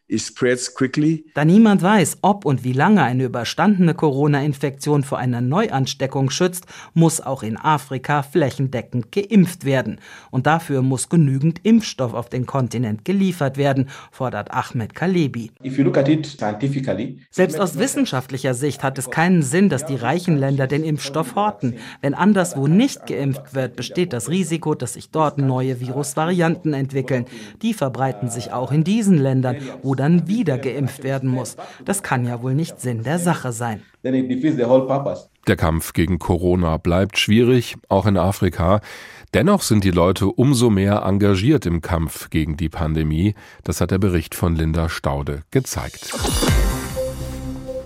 Da 1.35 1.47
niemand 1.47 1.81
weiß, 1.81 2.19
ob 2.21 2.45
und 2.45 2.63
wie 2.63 2.75
lange 2.75 3.03
eine 3.03 3.25
überstandene 3.25 3.95
Corona-Infektion 3.95 5.03
vor 5.03 5.17
einer 5.17 5.41
Neuansteckung 5.41 6.29
schützt, 6.29 6.67
muss 6.93 7.23
auch 7.23 7.43
in 7.43 7.57
Afrika 7.57 8.23
flächendeckend 8.23 9.13
geimpft 9.13 9.65
werden. 9.65 9.99
Und 10.31 10.47
dafür 10.47 10.83
muss 10.83 11.09
genügend 11.09 11.61
Impfstoff 11.63 12.13
auf 12.13 12.29
den 12.29 12.45
Kontinent 12.45 13.07
geliefert 13.07 13.57
werden, 13.57 13.89
fordert 14.13 14.51
Ahmed 14.53 14.95
Kalebi. 14.95 15.53
Selbst 17.31 17.59
aus 17.59 17.79
wissenschaftlicher 17.79 18.53
Sicht 18.53 18.83
hat 18.83 18.99
es 18.99 19.09
keinen 19.11 19.43
Sinn, 19.43 19.71
dass 19.71 19.87
die 19.87 19.97
reichen 19.97 20.37
Länder 20.37 20.67
den 20.67 20.85
Impfstoff 20.85 21.35
horten. 21.35 21.77
Wenn 22.03 22.13
anderswo 22.13 22.67
nicht 22.67 23.07
geimpft 23.07 23.55
wird, 23.55 23.77
besteht 23.77 24.13
das 24.13 24.29
Risiko, 24.29 24.75
dass 24.75 24.93
sich 24.93 25.11
dort 25.11 25.39
neue 25.39 25.81
Virusvarianten 25.81 26.75
entwickeln. 26.75 27.25
Die 27.63 27.73
verbreiten 27.73 28.29
sich 28.29 28.53
auch 28.53 28.71
in 28.71 28.85
diesen 28.85 29.17
Ländern, 29.17 29.57
wo 29.95 29.97
dann 29.97 30.27
wieder 30.27 30.59
geimpft 30.59 31.05
werden 31.05 31.31
muss. 31.31 31.57
Das 31.85 32.03
kann 32.03 32.27
ja 32.27 32.43
wohl 32.43 32.55
nicht 32.55 32.81
Sinn 32.81 33.05
der 33.05 33.21
Sache 33.21 33.53
sein. 33.53 33.83
Der 35.47 35.57
Kampf 35.57 35.93
gegen 35.93 36.19
Corona 36.19 36.79
bleibt 36.79 37.17
schwierig, 37.17 37.77
auch 37.89 38.07
in 38.07 38.17
Afrika. 38.17 38.81
Dennoch 39.35 39.63
sind 39.63 39.85
die 39.85 39.93
Leute 39.93 40.27
umso 40.27 40.69
mehr 40.69 41.03
engagiert 41.05 41.65
im 41.67 41.81
Kampf 41.81 42.29
gegen 42.31 42.57
die 42.57 42.69
Pandemie. 42.69 43.35
Das 43.63 43.81
hat 43.81 43.93
der 43.93 43.99
Bericht 43.99 44.35
von 44.35 44.57
Linda 44.57 44.89
Staude 44.89 45.43
gezeigt. 45.53 46.13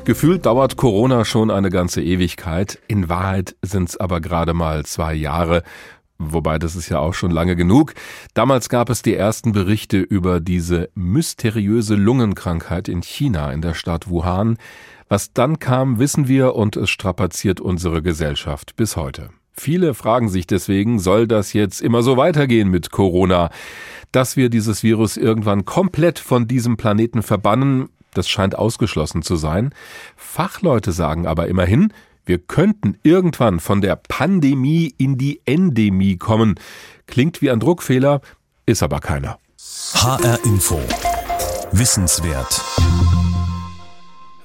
Gefühlt 0.05 0.47
dauert 0.47 0.79
Corona 0.79 1.27
schon 1.27 1.51
eine 1.51 1.69
ganze 1.69 2.03
Ewigkeit. 2.03 2.79
In 2.89 3.11
Wahrheit 3.11 3.55
sind 3.61 3.91
es 3.91 3.99
aber 3.99 4.23
gerade 4.23 4.55
mal 4.55 4.87
zwei 4.87 5.13
Jahre. 5.13 5.63
Wobei 6.19 6.59
das 6.59 6.75
ist 6.75 6.89
ja 6.89 6.99
auch 6.99 7.15
schon 7.15 7.31
lange 7.31 7.55
genug. 7.55 7.95
Damals 8.35 8.69
gab 8.69 8.91
es 8.91 9.03
die 9.03 9.15
ersten 9.15 9.53
Berichte 9.53 9.99
über 9.99 10.41
diese 10.41 10.91
mysteriöse 10.95 11.95
Lungenkrankheit 11.95 12.89
in 12.89 13.03
China, 13.03 13.53
in 13.53 13.63
der 13.63 13.75
Stadt 13.75 14.09
Wuhan. 14.09 14.59
Was 15.09 15.33
dann 15.33 15.61
kam, 15.61 15.99
wissen 16.01 16.27
wir 16.27 16.57
und 16.57 16.77
es 16.77 16.91
strapaziert 16.91 17.61
unsere 17.61 18.03
Gesellschaft 18.03 18.75
bis 18.75 18.97
heute. 18.97 19.31
Viele 19.53 19.95
fragen 19.95 20.29
sich 20.29 20.47
deswegen, 20.47 20.99
soll 20.99 21.27
das 21.27 21.53
jetzt 21.53 21.81
immer 21.81 22.03
so 22.03 22.17
weitergehen 22.17 22.69
mit 22.69 22.91
Corona? 22.91 23.51
Dass 24.13 24.37
wir 24.37 24.51
dieses 24.51 24.83
Virus 24.83 25.17
irgendwann 25.17 25.65
komplett 25.65 26.19
von 26.19 26.47
diesem 26.47 26.77
Planeten 26.77 27.23
verbannen, 27.23 27.89
das 28.15 28.29
scheint 28.29 28.57
ausgeschlossen 28.57 29.23
zu 29.23 29.37
sein. 29.37 29.71
Fachleute 30.17 30.93
sagen 30.93 31.27
aber 31.27 31.49
immerhin, 31.49 31.93
wir 32.29 32.39
könnten 32.39 32.99
irgendwann 33.03 33.59
von 33.59 33.81
der 33.81 33.97
Pandemie 33.97 34.95
in 34.99 35.17
die 35.17 35.41
Endemie 35.47 36.17
kommen. 36.17 36.61
Klingt 37.07 37.41
wie 37.41 37.51
ein 37.51 37.59
Druckfehler, 37.59 38.21
ist 38.67 38.83
aber 38.83 39.01
keiner. 39.01 39.39
HR 39.95 40.39
Info. 40.45 40.79
Wissenswert. 41.73 42.63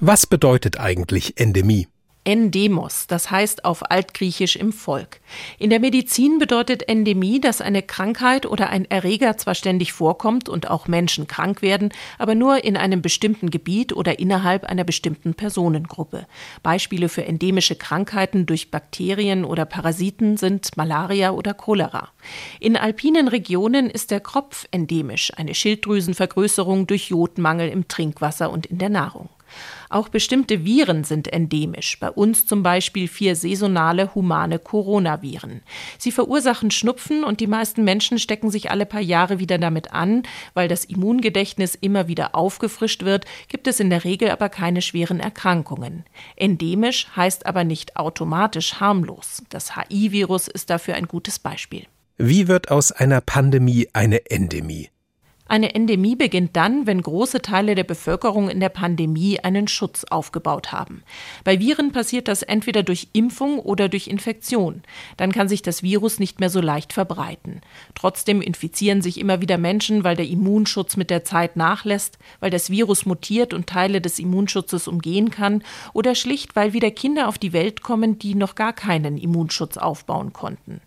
Was 0.00 0.26
bedeutet 0.26 0.80
eigentlich 0.80 1.38
Endemie? 1.38 1.88
Endemos, 2.24 3.06
das 3.06 3.30
heißt 3.30 3.66
auf 3.66 3.90
Altgriechisch 3.90 4.56
im 4.56 4.72
Volk. 4.72 5.20
In 5.58 5.68
der 5.68 5.78
Medizin 5.78 6.38
bedeutet 6.38 6.88
Endemie, 6.88 7.38
dass 7.38 7.60
eine 7.60 7.82
Krankheit 7.82 8.46
oder 8.46 8.70
ein 8.70 8.90
Erreger 8.90 9.36
zwar 9.36 9.54
ständig 9.54 9.92
vorkommt 9.92 10.48
und 10.48 10.70
auch 10.70 10.88
Menschen 10.88 11.26
krank 11.26 11.60
werden, 11.60 11.92
aber 12.18 12.34
nur 12.34 12.64
in 12.64 12.78
einem 12.78 13.02
bestimmten 13.02 13.50
Gebiet 13.50 13.92
oder 13.92 14.18
innerhalb 14.18 14.64
einer 14.64 14.84
bestimmten 14.84 15.34
Personengruppe. 15.34 16.26
Beispiele 16.62 17.10
für 17.10 17.26
endemische 17.26 17.76
Krankheiten 17.76 18.46
durch 18.46 18.70
Bakterien 18.70 19.44
oder 19.44 19.66
Parasiten 19.66 20.38
sind 20.38 20.78
Malaria 20.78 21.32
oder 21.32 21.52
Cholera. 21.52 22.08
In 22.58 22.78
alpinen 22.78 23.28
Regionen 23.28 23.90
ist 23.90 24.10
der 24.10 24.20
Kropf 24.20 24.66
endemisch, 24.70 25.30
eine 25.36 25.54
Schilddrüsenvergrößerung 25.54 26.86
durch 26.86 27.10
Jodmangel 27.10 27.68
im 27.68 27.86
Trinkwasser 27.86 28.50
und 28.50 28.64
in 28.64 28.78
der 28.78 28.88
Nahrung. 28.88 29.28
Auch 29.88 30.08
bestimmte 30.08 30.64
Viren 30.64 31.04
sind 31.04 31.32
endemisch, 31.32 31.98
bei 32.00 32.10
uns 32.10 32.46
zum 32.46 32.62
Beispiel 32.62 33.08
vier 33.08 33.36
saisonale 33.36 34.14
humane 34.14 34.58
Coronaviren. 34.58 35.62
Sie 35.98 36.12
verursachen 36.12 36.70
Schnupfen 36.70 37.24
und 37.24 37.40
die 37.40 37.46
meisten 37.46 37.84
Menschen 37.84 38.18
stecken 38.18 38.50
sich 38.50 38.70
alle 38.70 38.86
paar 38.86 39.00
Jahre 39.00 39.38
wieder 39.38 39.58
damit 39.58 39.92
an. 39.92 40.22
Weil 40.54 40.68
das 40.68 40.84
Immungedächtnis 40.84 41.74
immer 41.74 42.08
wieder 42.08 42.34
aufgefrischt 42.34 43.04
wird, 43.04 43.24
gibt 43.48 43.66
es 43.66 43.80
in 43.80 43.90
der 43.90 44.04
Regel 44.04 44.30
aber 44.30 44.48
keine 44.48 44.82
schweren 44.82 45.20
Erkrankungen. 45.20 46.04
Endemisch 46.36 47.08
heißt 47.16 47.46
aber 47.46 47.64
nicht 47.64 47.96
automatisch 47.96 48.80
harmlos. 48.80 49.42
Das 49.48 49.76
HI-Virus 49.76 50.48
ist 50.48 50.70
dafür 50.70 50.94
ein 50.94 51.08
gutes 51.08 51.38
Beispiel. 51.38 51.86
Wie 52.16 52.46
wird 52.46 52.70
aus 52.70 52.92
einer 52.92 53.20
Pandemie 53.20 53.88
eine 53.92 54.30
Endemie? 54.30 54.88
Eine 55.46 55.74
Endemie 55.74 56.16
beginnt 56.16 56.56
dann, 56.56 56.86
wenn 56.86 57.02
große 57.02 57.42
Teile 57.42 57.74
der 57.74 57.84
Bevölkerung 57.84 58.48
in 58.48 58.60
der 58.60 58.70
Pandemie 58.70 59.40
einen 59.40 59.68
Schutz 59.68 60.04
aufgebaut 60.04 60.72
haben. 60.72 61.02
Bei 61.44 61.60
Viren 61.60 61.92
passiert 61.92 62.28
das 62.28 62.42
entweder 62.42 62.82
durch 62.82 63.08
Impfung 63.12 63.58
oder 63.58 63.90
durch 63.90 64.06
Infektion. 64.06 64.82
Dann 65.18 65.32
kann 65.32 65.48
sich 65.48 65.60
das 65.60 65.82
Virus 65.82 66.18
nicht 66.18 66.40
mehr 66.40 66.48
so 66.48 66.62
leicht 66.62 66.94
verbreiten. 66.94 67.60
Trotzdem 67.94 68.40
infizieren 68.40 69.02
sich 69.02 69.20
immer 69.20 69.42
wieder 69.42 69.58
Menschen, 69.58 70.02
weil 70.02 70.16
der 70.16 70.28
Immunschutz 70.28 70.96
mit 70.96 71.10
der 71.10 71.24
Zeit 71.24 71.56
nachlässt, 71.56 72.18
weil 72.40 72.50
das 72.50 72.70
Virus 72.70 73.04
mutiert 73.04 73.52
und 73.52 73.66
Teile 73.66 74.00
des 74.00 74.18
Immunschutzes 74.18 74.88
umgehen 74.88 75.30
kann 75.30 75.62
oder 75.92 76.14
schlicht, 76.14 76.56
weil 76.56 76.72
wieder 76.72 76.90
Kinder 76.90 77.28
auf 77.28 77.36
die 77.36 77.52
Welt 77.52 77.82
kommen, 77.82 78.18
die 78.18 78.34
noch 78.34 78.54
gar 78.54 78.72
keinen 78.72 79.18
Immunschutz 79.18 79.76
aufbauen 79.76 80.32
konnten. 80.32 80.80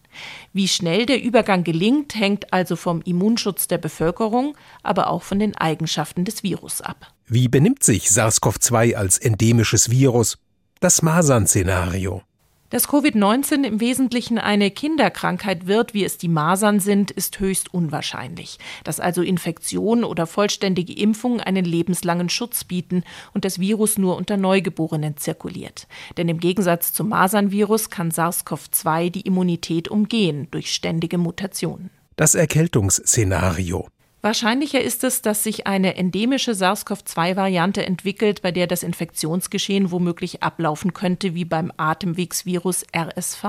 Wie 0.54 0.68
schnell 0.68 1.06
der 1.06 1.22
Übergang 1.22 1.64
gelingt, 1.64 2.16
hängt 2.16 2.54
also 2.54 2.76
vom 2.76 3.02
Immunschutz 3.02 3.68
der 3.68 3.78
Bevölkerung, 3.78 4.58
aber 4.84 5.10
auch 5.10 5.24
von 5.24 5.40
den 5.40 5.56
Eigenschaften 5.56 6.26
des 6.26 6.44
Virus 6.44 6.82
ab. 6.82 7.14
Wie 7.28 7.48
benimmt 7.48 7.84
sich 7.84 8.10
SARS-CoV-2 8.10 8.96
als 8.96 9.18
endemisches 9.18 9.90
Virus? 9.90 10.38
Das 10.80 11.02
Masern-Szenario. 11.02 12.22
Dass 12.70 12.90
Covid-19 12.90 13.64
im 13.64 13.80
Wesentlichen 13.80 14.38
eine 14.38 14.72
Kinderkrankheit 14.72 15.68
wird, 15.68 15.94
wie 15.94 16.04
es 16.04 16.18
die 16.18 16.28
Masern 16.28 16.82
sind, 16.82 17.12
ist 17.12 17.40
höchst 17.40 17.74
unwahrscheinlich. 17.74 18.60
Dass 18.84 19.00
also 19.00 19.22
Infektion 19.22 20.04
oder 20.04 20.28
vollständige 20.28 20.92
Impfung 20.92 21.40
einen 21.40 21.64
lebenslangen 21.64 22.28
Schutz 22.28 22.66
bieten 22.66 23.04
und 23.34 23.46
das 23.46 23.60
Virus 23.60 23.98
nur 23.98 24.18
unter 24.18 24.36
Neugeborenen 24.36 25.16
zirkuliert. 25.16 25.88
Denn 26.18 26.28
im 26.28 26.42
Gegensatz 26.42 26.92
zum 26.92 27.08
Masernvirus 27.08 27.90
kann 27.90 28.12
SARS-CoV-2 28.12 29.12
die 29.12 29.22
Immunität 29.22 29.88
umgehen 29.88 30.50
durch 30.52 30.74
ständige 30.74 31.18
Mutationen. 31.18 31.90
Das 32.18 32.36
Erkältungsszenario. 32.36 33.88
Wahrscheinlicher 34.28 34.82
ist 34.82 35.06
es, 35.06 35.22
dass 35.22 35.42
sich 35.42 35.68
eine 35.68 35.96
endemische 35.96 36.52
SARS-CoV-2-Variante 36.52 37.86
entwickelt, 37.86 38.42
bei 38.42 38.52
der 38.52 38.68
das 38.68 38.84
Infektionsgeschehen 38.84 39.90
womöglich 39.90 40.44
ablaufen 40.44 40.92
könnte 40.92 41.34
wie 41.34 41.46
beim 41.46 41.72
Atemwegsvirus 41.78 42.84
RSV. 42.94 43.46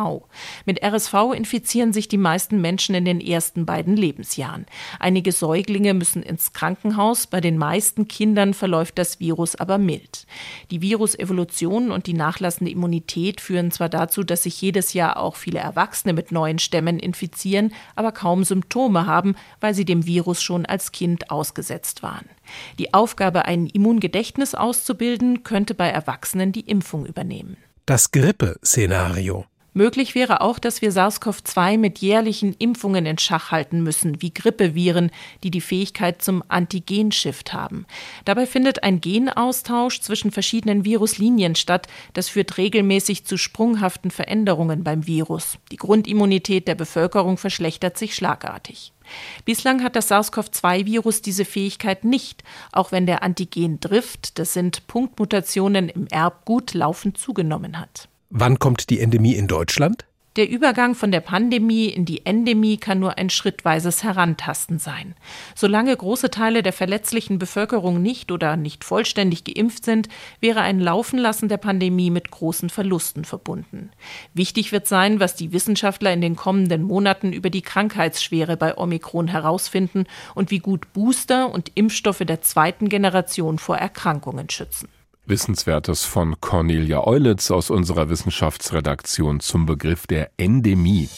Mit 0.66 0.80
RSV 0.80 1.34
infizieren 1.34 1.92
sich 1.92 2.06
die 2.06 2.16
meisten 2.16 2.60
Menschen 2.60 2.94
in 2.94 3.04
den 3.04 3.20
ersten 3.20 3.66
beiden 3.66 3.96
Lebensjahren. 3.96 4.66
Einige 5.00 5.32
Säuglinge 5.32 5.94
müssen 5.94 6.22
ins 6.22 6.52
Krankenhaus, 6.52 7.26
bei 7.26 7.40
den 7.40 7.58
meisten 7.58 8.06
Kindern 8.06 8.54
verläuft 8.54 8.98
das 8.98 9.18
Virus 9.18 9.56
aber 9.56 9.78
mild. 9.78 10.28
Die 10.70 10.80
Virusevolution 10.80 11.90
und 11.90 12.06
die 12.06 12.14
nachlassende 12.14 12.70
Immunität 12.70 13.40
führen 13.40 13.72
zwar 13.72 13.88
dazu, 13.88 14.22
dass 14.22 14.44
sich 14.44 14.62
jedes 14.62 14.92
Jahr 14.92 15.16
auch 15.16 15.34
viele 15.34 15.58
Erwachsene 15.58 16.12
mit 16.12 16.30
neuen 16.30 16.60
Stämmen 16.60 17.00
infizieren, 17.00 17.72
aber 17.96 18.12
kaum 18.12 18.44
Symptome 18.44 19.06
haben, 19.06 19.34
weil 19.58 19.74
sie 19.74 19.84
dem 19.84 20.06
Virus 20.06 20.40
schon 20.40 20.67
als 20.68 20.92
Kind 20.92 21.30
ausgesetzt 21.30 22.02
waren. 22.02 22.28
Die 22.78 22.94
Aufgabe, 22.94 23.44
ein 23.44 23.66
Immungedächtnis 23.66 24.54
auszubilden, 24.54 25.42
könnte 25.42 25.74
bei 25.74 25.88
Erwachsenen 25.88 26.52
die 26.52 26.60
Impfung 26.60 27.06
übernehmen. 27.06 27.56
Das 27.86 28.10
Grippe-Szenario. 28.10 29.46
Möglich 29.78 30.16
wäre 30.16 30.40
auch, 30.40 30.58
dass 30.58 30.82
wir 30.82 30.90
SARS-CoV-2 30.90 31.78
mit 31.78 31.98
jährlichen 31.98 32.52
Impfungen 32.54 33.06
in 33.06 33.16
Schach 33.16 33.52
halten 33.52 33.82
müssen, 33.84 34.20
wie 34.20 34.34
Grippeviren, 34.34 35.12
die 35.44 35.52
die 35.52 35.60
Fähigkeit 35.60 36.20
zum 36.20 36.42
Antigenshift 36.48 37.52
haben. 37.52 37.86
Dabei 38.24 38.46
findet 38.46 38.82
ein 38.82 39.00
Genaustausch 39.00 40.00
zwischen 40.00 40.32
verschiedenen 40.32 40.84
Viruslinien 40.84 41.54
statt. 41.54 41.86
Das 42.12 42.28
führt 42.28 42.58
regelmäßig 42.58 43.24
zu 43.24 43.36
sprunghaften 43.36 44.10
Veränderungen 44.10 44.82
beim 44.82 45.06
Virus. 45.06 45.58
Die 45.70 45.76
Grundimmunität 45.76 46.66
der 46.66 46.74
Bevölkerung 46.74 47.36
verschlechtert 47.36 47.98
sich 47.98 48.16
schlagartig. 48.16 48.92
Bislang 49.44 49.82
hat 49.82 49.96
das 49.96 50.08
SARS-CoV-2-Virus 50.10 51.22
diese 51.22 51.44
Fähigkeit 51.44 52.04
nicht, 52.04 52.42
auch 52.72 52.92
wenn 52.92 53.06
der 53.06 53.22
Antigen-Drift, 53.22 54.38
das 54.38 54.52
sind 54.52 54.86
Punktmutationen 54.86 55.88
im 55.88 56.06
Erbgut, 56.08 56.74
laufend 56.74 57.18
zugenommen 57.18 57.78
hat. 57.78 58.08
Wann 58.30 58.58
kommt 58.58 58.90
die 58.90 59.00
Endemie 59.00 59.34
in 59.34 59.46
Deutschland? 59.46 60.04
Der 60.38 60.48
Übergang 60.48 60.94
von 60.94 61.10
der 61.10 61.18
Pandemie 61.18 61.86
in 61.86 62.04
die 62.04 62.24
Endemie 62.24 62.76
kann 62.76 63.00
nur 63.00 63.18
ein 63.18 63.28
schrittweises 63.28 64.04
Herantasten 64.04 64.78
sein. 64.78 65.16
Solange 65.56 65.96
große 65.96 66.30
Teile 66.30 66.62
der 66.62 66.72
verletzlichen 66.72 67.40
Bevölkerung 67.40 68.00
nicht 68.00 68.30
oder 68.30 68.56
nicht 68.56 68.84
vollständig 68.84 69.42
geimpft 69.42 69.84
sind, 69.84 70.08
wäre 70.38 70.60
ein 70.60 70.78
Laufenlassen 70.78 71.48
der 71.48 71.56
Pandemie 71.56 72.10
mit 72.10 72.30
großen 72.30 72.70
Verlusten 72.70 73.24
verbunden. 73.24 73.90
Wichtig 74.32 74.70
wird 74.70 74.86
sein, 74.86 75.18
was 75.18 75.34
die 75.34 75.52
Wissenschaftler 75.52 76.12
in 76.12 76.20
den 76.20 76.36
kommenden 76.36 76.84
Monaten 76.84 77.32
über 77.32 77.50
die 77.50 77.62
Krankheitsschwere 77.62 78.56
bei 78.56 78.78
Omikron 78.78 79.26
herausfinden 79.26 80.04
und 80.36 80.52
wie 80.52 80.60
gut 80.60 80.92
Booster 80.92 81.52
und 81.52 81.72
Impfstoffe 81.74 82.22
der 82.24 82.42
zweiten 82.42 82.88
Generation 82.88 83.58
vor 83.58 83.76
Erkrankungen 83.78 84.48
schützen. 84.50 84.88
Wissenswertes 85.28 86.04
von 86.04 86.40
Cornelia 86.40 87.06
Eulitz 87.06 87.50
aus 87.50 87.70
unserer 87.70 88.08
Wissenschaftsredaktion 88.08 89.40
zum 89.40 89.66
Begriff 89.66 90.06
der 90.06 90.30
Endemie. 90.36 91.08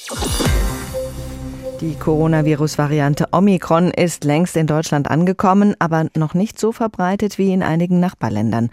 Die 1.81 1.95
Coronavirus-Variante 1.95 3.29
Omikron 3.33 3.91
ist 3.91 4.25
längst 4.25 4.55
in 4.57 4.67
Deutschland 4.67 5.11
angekommen, 5.11 5.75
aber 5.79 6.09
noch 6.15 6.35
nicht 6.35 6.61
so 6.61 6.73
verbreitet 6.73 7.39
wie 7.39 7.55
in 7.55 7.63
einigen 7.63 8.01
Nachbarländern. 8.01 8.69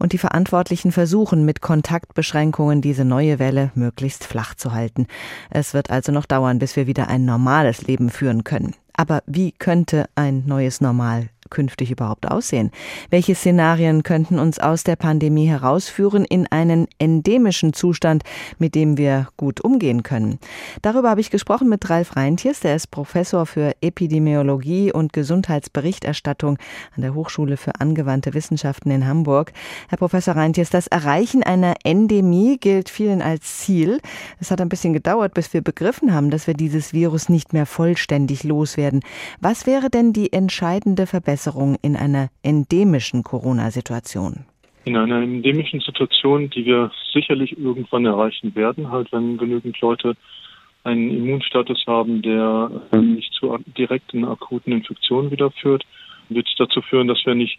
Und 0.00 0.12
die 0.12 0.18
Verantwortlichen 0.18 0.90
versuchen 0.90 1.44
mit 1.44 1.60
Kontaktbeschränkungen 1.60 2.82
diese 2.82 3.04
neue 3.04 3.38
Welle 3.38 3.70
möglichst 3.76 4.24
flach 4.24 4.56
zu 4.56 4.72
halten. 4.72 5.06
Es 5.50 5.72
wird 5.72 5.90
also 5.90 6.10
noch 6.10 6.26
dauern, 6.26 6.58
bis 6.58 6.74
wir 6.74 6.88
wieder 6.88 7.06
ein 7.06 7.24
normales 7.24 7.82
Leben 7.82 8.10
führen 8.10 8.42
können. 8.42 8.74
Aber 8.92 9.22
wie 9.26 9.52
könnte 9.52 10.06
ein 10.16 10.42
neues 10.46 10.80
Normal 10.80 11.28
künftig 11.50 11.90
überhaupt 11.90 12.30
aussehen? 12.30 12.70
Welche 13.10 13.34
Szenarien 13.34 14.02
könnten 14.02 14.38
uns 14.38 14.58
aus 14.58 14.84
der 14.84 14.96
Pandemie 14.96 15.46
herausführen 15.46 16.24
in 16.24 16.46
einen 16.46 16.86
endemischen 16.98 17.72
Zustand, 17.72 18.22
mit 18.58 18.74
dem 18.74 18.96
wir 18.96 19.28
gut 19.36 19.60
umgehen 19.60 20.02
können? 20.02 20.38
Darüber 20.82 21.10
habe 21.10 21.20
ich 21.20 21.30
gesprochen 21.30 21.68
mit 21.68 21.88
Ralf 21.88 22.16
Reintjes, 22.16 22.60
der 22.60 22.76
ist 22.76 22.90
Professor 22.90 23.46
für 23.46 23.72
Epidemiologie 23.80 24.92
und 24.92 25.12
Gesundheitsberichterstattung 25.12 26.58
an 26.94 27.02
der 27.02 27.14
Hochschule 27.14 27.56
für 27.56 27.80
angewandte 27.80 28.34
Wissenschaften 28.34 28.90
in 28.90 29.06
Hamburg. 29.06 29.52
Herr 29.88 29.98
Professor 29.98 30.36
Reintjes, 30.36 30.70
das 30.70 30.86
Erreichen 30.86 31.42
einer 31.42 31.74
Endemie 31.84 32.58
gilt 32.58 32.88
vielen 32.88 33.22
als 33.22 33.58
Ziel. 33.58 34.00
Es 34.40 34.50
hat 34.50 34.60
ein 34.60 34.68
bisschen 34.68 34.92
gedauert, 34.92 35.34
bis 35.34 35.52
wir 35.54 35.62
begriffen 35.62 36.12
haben, 36.12 36.30
dass 36.30 36.46
wir 36.46 36.54
dieses 36.54 36.92
Virus 36.92 37.28
nicht 37.28 37.52
mehr 37.52 37.66
vollständig 37.66 38.44
loswerden. 38.44 39.00
Was 39.40 39.66
wäre 39.66 39.90
denn 39.90 40.12
die 40.12 40.32
entscheidende 40.32 41.06
Verbesserung? 41.06 41.37
Verbesserung 41.38 41.76
in 41.82 41.96
einer 41.96 42.30
endemischen 42.42 43.22
Corona-Situation? 43.22 44.44
In 44.84 44.96
einer 44.96 45.22
endemischen 45.22 45.80
Situation, 45.80 46.50
die 46.50 46.64
wir 46.64 46.90
sicherlich 47.12 47.56
irgendwann 47.56 48.06
erreichen 48.06 48.54
werden, 48.54 48.90
halt 48.90 49.12
wenn 49.12 49.38
genügend 49.38 49.80
Leute 49.80 50.14
einen 50.84 51.10
Immunstatus 51.10 51.84
haben, 51.86 52.22
der 52.22 52.70
nicht 52.92 53.32
zu 53.34 53.56
direkten 53.76 54.24
akuten 54.24 54.72
Infektionen 54.72 55.30
wieder 55.30 55.50
führt, 55.50 55.84
wird 56.28 56.46
es 56.48 56.54
dazu 56.56 56.80
führen, 56.82 57.08
dass 57.08 57.24
wir 57.24 57.34
nicht 57.34 57.58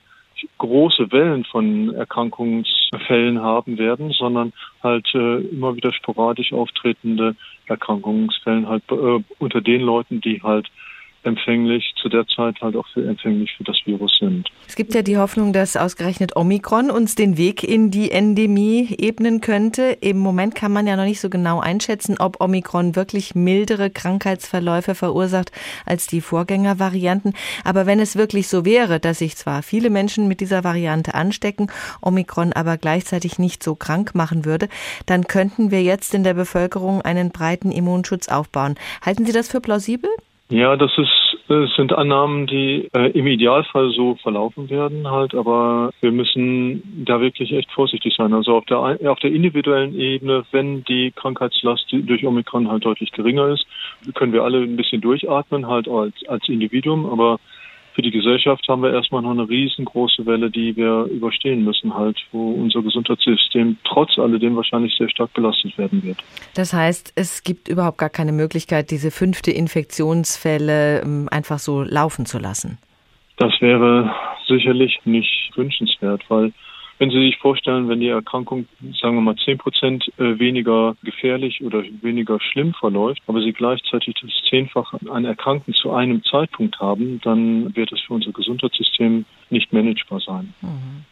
große 0.57 1.11
Wellen 1.11 1.43
von 1.45 1.93
Erkrankungsfällen 1.93 3.41
haben 3.41 3.77
werden, 3.77 4.11
sondern 4.11 4.53
halt 4.81 5.07
äh, 5.13 5.37
immer 5.37 5.75
wieder 5.75 5.91
sporadisch 5.93 6.53
auftretende 6.53 7.35
Erkrankungsfällen 7.67 8.67
halt 8.67 8.83
äh, 8.89 9.23
unter 9.37 9.61
den 9.61 9.81
Leuten, 9.81 10.21
die 10.21 10.41
halt 10.41 10.67
empfänglich, 11.23 11.93
zu 12.01 12.09
der 12.09 12.25
Zeit 12.27 12.61
halt 12.61 12.75
auch 12.75 12.87
für 12.93 13.05
empfänglich 13.05 13.51
für 13.57 13.63
das 13.63 13.77
Virus 13.85 14.17
sind. 14.19 14.49
Es 14.67 14.75
gibt 14.75 14.93
ja 14.93 15.01
die 15.01 15.17
Hoffnung, 15.17 15.53
dass 15.53 15.75
ausgerechnet 15.75 16.35
Omikron 16.35 16.89
uns 16.89 17.15
den 17.15 17.37
Weg 17.37 17.63
in 17.63 17.91
die 17.91 18.11
Endemie 18.11 18.95
ebnen 18.97 19.41
könnte. 19.41 19.97
Im 20.01 20.17
Moment 20.17 20.55
kann 20.55 20.71
man 20.71 20.87
ja 20.87 20.95
noch 20.95 21.05
nicht 21.05 21.19
so 21.19 21.29
genau 21.29 21.59
einschätzen, 21.59 22.17
ob 22.19 22.41
Omikron 22.41 22.95
wirklich 22.95 23.35
mildere 23.35 23.89
Krankheitsverläufe 23.89 24.95
verursacht 24.95 25.51
als 25.85 26.07
die 26.07 26.21
Vorgängervarianten. 26.21 27.33
Aber 27.63 27.85
wenn 27.85 27.99
es 27.99 28.15
wirklich 28.15 28.47
so 28.47 28.65
wäre, 28.65 28.99
dass 28.99 29.19
sich 29.19 29.35
zwar 29.35 29.63
viele 29.63 29.89
Menschen 29.89 30.27
mit 30.27 30.39
dieser 30.39 30.63
Variante 30.63 31.13
anstecken, 31.15 31.71
Omikron 32.01 32.53
aber 32.53 32.77
gleichzeitig 32.77 33.39
nicht 33.39 33.63
so 33.63 33.75
krank 33.75 34.15
machen 34.15 34.45
würde, 34.45 34.69
dann 35.05 35.25
könnten 35.25 35.71
wir 35.71 35.83
jetzt 35.83 36.13
in 36.13 36.23
der 36.23 36.33
Bevölkerung 36.33 37.01
einen 37.01 37.31
breiten 37.31 37.71
Immunschutz 37.71 38.29
aufbauen. 38.29 38.75
Halten 39.05 39.25
Sie 39.25 39.31
das 39.31 39.49
für 39.49 39.61
plausibel? 39.61 40.09
Ja, 40.51 40.75
das 40.75 40.91
ist, 40.97 41.37
das 41.47 41.69
sind 41.75 41.93
Annahmen, 41.93 42.47
die 42.47 42.89
äh, 42.93 43.11
im 43.11 43.27
Idealfall 43.27 43.91
so 43.91 44.15
verlaufen 44.15 44.67
werden 44.71 45.07
halt, 45.07 45.35
aber 45.35 45.91
wir 46.01 46.11
müssen 46.11 47.05
da 47.05 47.21
wirklich 47.21 47.53
echt 47.53 47.71
vorsichtig 47.71 48.15
sein. 48.17 48.33
Also 48.33 48.55
auf 48.55 48.65
der 48.65 48.79
auf 48.79 49.19
der 49.19 49.31
individuellen 49.31 49.93
Ebene, 49.93 50.43
wenn 50.51 50.83
die 50.85 51.11
Krankheitslast 51.11 51.85
durch 51.91 52.25
Omikron 52.25 52.67
halt 52.67 52.83
deutlich 52.83 53.11
geringer 53.11 53.49
ist, 53.49 53.67
können 54.15 54.33
wir 54.33 54.43
alle 54.43 54.63
ein 54.63 54.75
bisschen 54.75 55.01
durchatmen 55.01 55.67
halt 55.67 55.87
als 55.87 56.15
als 56.27 56.49
Individuum, 56.49 57.05
aber 57.05 57.39
für 57.93 58.01
die 58.01 58.11
Gesellschaft 58.11 58.67
haben 58.67 58.83
wir 58.83 58.93
erstmal 58.93 59.21
noch 59.21 59.31
eine 59.31 59.47
riesengroße 59.47 60.25
Welle, 60.25 60.49
die 60.49 60.75
wir 60.75 61.03
überstehen 61.05 61.63
müssen, 61.63 61.93
halt, 61.93 62.17
wo 62.31 62.51
unser 62.53 62.81
Gesundheitssystem 62.81 63.77
trotz 63.83 64.17
alledem 64.17 64.55
wahrscheinlich 64.55 64.95
sehr 64.97 65.09
stark 65.09 65.33
belastet 65.33 65.77
werden 65.77 66.03
wird. 66.03 66.17
Das 66.55 66.73
heißt, 66.73 67.13
es 67.15 67.43
gibt 67.43 67.67
überhaupt 67.67 67.97
gar 67.97 68.09
keine 68.09 68.31
Möglichkeit, 68.31 68.91
diese 68.91 69.11
fünfte 69.11 69.51
Infektionsfälle 69.51 71.01
ähm, 71.01 71.27
einfach 71.31 71.59
so 71.59 71.81
laufen 71.83 72.25
zu 72.25 72.39
lassen. 72.39 72.77
Das 73.37 73.53
wäre 73.61 74.13
sicherlich 74.47 74.99
nicht 75.05 75.51
wünschenswert, 75.55 76.23
weil 76.29 76.51
wenn 76.99 77.09
Sie 77.09 77.19
sich 77.25 77.37
vorstellen, 77.37 77.87
wenn 77.87 78.01
die 78.01 78.09
Erkrankung, 78.09 78.67
sagen 79.01 79.15
wir 79.15 79.21
mal, 79.21 79.35
zehn 79.37 79.57
Prozent 79.57 80.05
äh, 80.17 80.37
weniger 80.37 80.95
gefährlich 81.01 81.63
oder 81.63 81.83
weniger 82.01 82.39
schlimm 82.39 82.73
verläuft, 82.73 83.21
aber 83.25 83.41
Sie 83.41 83.53
gleichzeitig 83.53 84.15
das 84.21 84.31
Zehnfache 84.49 84.99
an 85.09 85.25
Erkrankten 85.25 85.73
zu 85.73 85.91
einem 85.91 86.23
Zeitpunkt 86.23 86.79
haben, 86.79 87.21
dann 87.23 87.75
wird 87.75 87.91
es 87.93 88.01
für 88.01 88.13
unser 88.13 88.31
Gesundheitssystem 88.33 89.25
nicht 89.49 89.71
managebar 89.71 90.19
sein. 90.19 90.53
Mhm. 90.61 91.05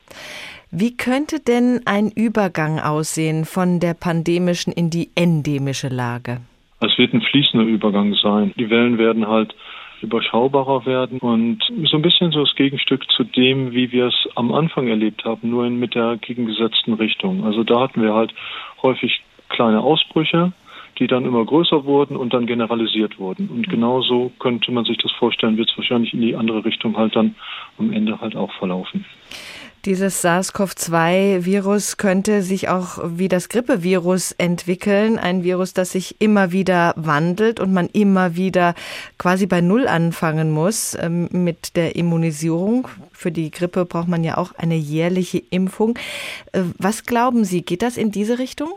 Wie 0.70 0.98
könnte 0.98 1.40
denn 1.40 1.82
ein 1.86 2.12
Übergang 2.12 2.80
aussehen 2.80 3.46
von 3.46 3.80
der 3.80 3.94
pandemischen 3.94 4.74
in 4.74 4.90
die 4.90 5.10
endemische 5.16 5.88
Lage? 5.88 6.42
Es 6.82 6.98
wird 6.98 7.14
ein 7.14 7.22
fließender 7.22 7.66
Übergang 7.66 8.14
sein. 8.16 8.54
Die 8.58 8.70
Wellen 8.70 8.98
werden 8.98 9.28
halt 9.28 9.56
überschaubarer 10.02 10.86
werden 10.86 11.20
und 11.20 11.64
so 11.86 11.98
ein 11.98 12.02
bisschen 12.02 12.32
so 12.32 12.44
das 12.44 12.56
Gegenstück 12.56 13.10
zu 13.12 13.24
dem, 13.24 13.72
wie 13.72 13.92
wir 13.92 14.08
es 14.08 14.28
am 14.36 14.54
Anfang 14.54 14.88
erlebt 14.88 15.26
haben, 15.26 15.50
nur 15.50 15.66
in, 15.66 15.80
mit 15.80 15.96
der 15.96 16.18
gegengesetzten 16.18 16.94
Richtung. 16.94 17.44
Also 17.46 17.64
da 17.64 17.82
hatten 17.82 18.02
wir 18.02 18.14
halt 18.14 18.34
häufig 18.82 19.22
kleine 19.50 19.82
Ausbrüche, 19.82 20.54
die 21.00 21.08
dann 21.08 21.26
immer 21.26 21.46
größer 21.46 21.86
wurden 21.86 22.16
und 22.16 22.34
dann 22.34 22.48
generalisiert 22.48 23.20
wurden. 23.20 23.50
Und 23.50 23.70
genauso 23.70 24.32
könnte 24.40 24.72
man 24.72 24.86
sich 24.86 24.98
das 24.98 25.12
vorstellen, 25.12 25.58
wird 25.58 25.70
es 25.70 25.78
wahrscheinlich 25.78 26.14
in 26.14 26.22
die 26.22 26.36
andere 26.36 26.66
Richtung 26.66 26.98
halt 26.98 27.16
dann 27.16 27.36
am 27.78 27.92
Ende 27.92 28.20
halt 28.20 28.36
auch 28.36 28.52
verlaufen. 28.54 29.06
Dieses 29.88 30.22
SARS-CoV-2-Virus 30.22 31.96
könnte 31.96 32.42
sich 32.42 32.68
auch 32.68 33.00
wie 33.06 33.30
das 33.30 33.48
Grippevirus 33.48 34.34
entwickeln. 34.34 35.18
Ein 35.18 35.46
Virus, 35.46 35.74
das 35.74 35.94
sich 35.94 36.20
immer 36.20 36.52
wieder 36.52 36.94
wandelt 36.98 37.62
und 37.62 37.72
man 37.72 37.88
immer 37.94 38.36
wieder 38.36 38.76
quasi 39.18 39.48
bei 39.48 39.62
Null 39.62 39.88
anfangen 39.88 40.52
muss 40.52 40.98
ähm, 41.02 41.30
mit 41.32 41.78
der 41.78 41.96
Immunisierung. 41.96 42.90
Für 43.14 43.32
die 43.32 43.50
Grippe 43.50 43.86
braucht 43.86 44.10
man 44.10 44.26
ja 44.26 44.36
auch 44.38 44.52
eine 44.56 44.76
jährliche 44.76 45.42
Impfung. 45.52 45.98
Äh, 46.52 46.64
was 46.78 47.06
glauben 47.06 47.46
Sie, 47.46 47.62
geht 47.62 47.82
das 47.82 47.96
in 47.96 48.12
diese 48.12 48.40
Richtung? 48.40 48.72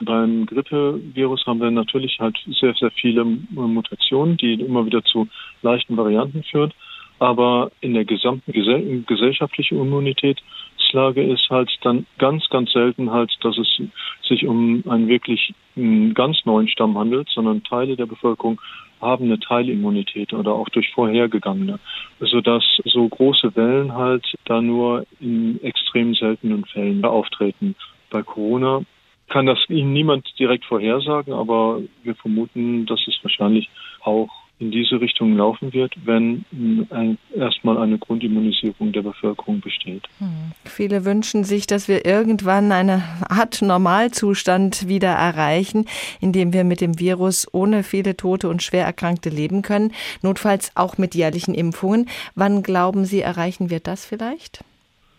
Beim 0.00 0.46
Grippevirus 0.46 1.44
haben 1.44 1.60
wir 1.60 1.72
natürlich 1.72 2.20
halt 2.20 2.38
sehr, 2.60 2.74
sehr 2.74 2.92
viele 2.92 3.24
Mutationen, 3.24 4.36
die 4.36 4.54
immer 4.54 4.86
wieder 4.86 5.02
zu 5.02 5.26
leichten 5.62 5.96
Varianten 5.96 6.44
führen. 6.44 6.72
Aber 7.20 7.70
in 7.82 7.92
der 7.92 8.06
gesamten 8.06 8.50
gesell 8.50 9.04
gesellschaftlichen 9.06 9.78
Immunitätslage 9.78 11.22
ist 11.22 11.48
halt 11.50 11.70
dann 11.82 12.06
ganz, 12.18 12.48
ganz 12.48 12.72
selten 12.72 13.10
halt, 13.12 13.30
dass 13.42 13.58
es 13.58 13.80
sich 14.26 14.46
um 14.46 14.82
einen 14.88 15.06
wirklich 15.06 15.54
einen 15.76 16.14
ganz 16.14 16.38
neuen 16.46 16.66
Stamm 16.66 16.96
handelt, 16.96 17.28
sondern 17.28 17.62
Teile 17.62 17.94
der 17.94 18.06
Bevölkerung 18.06 18.58
haben 19.02 19.26
eine 19.26 19.38
Teilimmunität 19.38 20.32
oder 20.32 20.52
auch 20.52 20.68
durch 20.70 20.90
vorhergegangene, 20.92 21.78
sodass 22.20 22.64
so 22.84 23.06
große 23.06 23.54
Wellen 23.54 23.94
halt 23.94 24.24
da 24.46 24.62
nur 24.62 25.06
in 25.20 25.62
extrem 25.62 26.14
seltenen 26.14 26.64
Fällen 26.64 27.04
auftreten. 27.04 27.76
Bei 28.10 28.22
Corona 28.22 28.82
kann 29.28 29.46
das 29.46 29.58
Ihnen 29.68 29.92
niemand 29.92 30.26
direkt 30.38 30.64
vorhersagen, 30.64 31.34
aber 31.34 31.80
wir 32.02 32.14
vermuten, 32.14 32.86
dass 32.86 33.00
es 33.06 33.18
wahrscheinlich 33.22 33.68
auch 34.02 34.28
in 34.60 34.70
diese 34.70 35.00
Richtung 35.00 35.36
laufen 35.36 35.72
wird, 35.72 35.94
wenn 36.04 36.44
ein, 36.90 37.18
erstmal 37.34 37.78
eine 37.78 37.98
Grundimmunisierung 37.98 38.92
der 38.92 39.02
Bevölkerung 39.02 39.60
besteht. 39.60 40.02
Hm. 40.18 40.52
Viele 40.66 41.06
wünschen 41.06 41.44
sich, 41.44 41.66
dass 41.66 41.88
wir 41.88 42.04
irgendwann 42.04 42.70
eine 42.70 43.02
Art 43.28 43.62
Normalzustand 43.62 44.86
wieder 44.86 45.08
erreichen, 45.08 45.86
in 46.20 46.32
dem 46.32 46.52
wir 46.52 46.64
mit 46.64 46.82
dem 46.82 47.00
Virus 47.00 47.48
ohne 47.52 47.82
viele 47.82 48.16
Tote 48.16 48.48
und 48.48 48.62
schwer 48.62 48.84
Erkrankte 48.84 49.30
leben 49.30 49.62
können, 49.62 49.92
notfalls 50.22 50.76
auch 50.76 50.98
mit 50.98 51.14
jährlichen 51.14 51.54
Impfungen. 51.54 52.08
Wann 52.34 52.62
glauben 52.62 53.06
Sie, 53.06 53.20
erreichen 53.20 53.70
wir 53.70 53.80
das 53.80 54.04
vielleicht? 54.04 54.62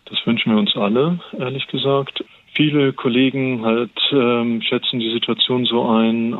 Das 0.04 0.24
wünschen 0.24 0.52
wir 0.52 0.58
uns 0.58 0.76
alle, 0.76 1.18
ehrlich 1.36 1.66
gesagt. 1.66 2.24
Viele 2.54 2.92
Kollegen 2.92 3.64
halt 3.64 3.90
ähm, 4.12 4.60
schätzen 4.62 5.00
die 5.00 5.10
Situation 5.10 5.64
so 5.64 5.88
ein, 5.88 6.34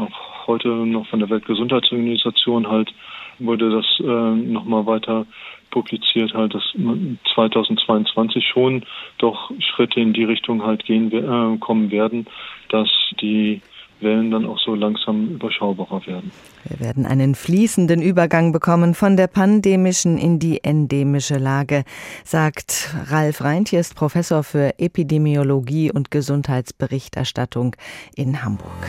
heute 0.47 0.69
noch 0.69 1.07
von 1.07 1.21
der 1.21 1.31
Weltgesundheitsorganisation 1.31 2.69
halt 2.69 2.93
wurde 3.39 3.71
das 3.71 3.87
äh, 4.01 4.05
nochmal 4.05 4.87
weiter 4.87 5.27
publiziert, 5.71 6.35
halt, 6.35 6.55
dass 6.55 6.63
2022 7.35 8.45
schon 8.47 8.85
doch 9.19 9.51
Schritte 9.59 10.01
in 10.01 10.13
die 10.13 10.25
Richtung 10.25 10.63
halt 10.63 10.85
gehen 10.85 11.11
äh, 11.13 11.59
kommen 11.59 11.91
werden, 11.91 12.27
dass 12.69 12.89
die 13.21 13.63
Wellen 14.01 14.31
dann 14.33 14.47
auch 14.47 14.59
so 14.59 14.75
langsam 14.75 15.29
überschaubarer 15.29 16.05
werden. 16.07 16.33
Wir 16.69 16.81
werden 16.81 17.07
einen 17.07 17.35
fließenden 17.35 18.03
Übergang 18.03 18.53
bekommen 18.53 18.95
von 18.95 19.17
der 19.17 19.29
pandemischen 19.29 20.19
in 20.19 20.39
die 20.39 20.63
endemische 20.63 21.39
Lage, 21.39 21.85
sagt 22.25 22.95
Ralf 23.07 23.43
Reintje, 23.43 23.79
ist 23.79 23.95
Professor 23.95 24.43
für 24.43 24.79
Epidemiologie 24.79 25.91
und 25.93 26.11
Gesundheitsberichterstattung 26.11 27.77
in 28.17 28.45
Hamburg. 28.45 28.89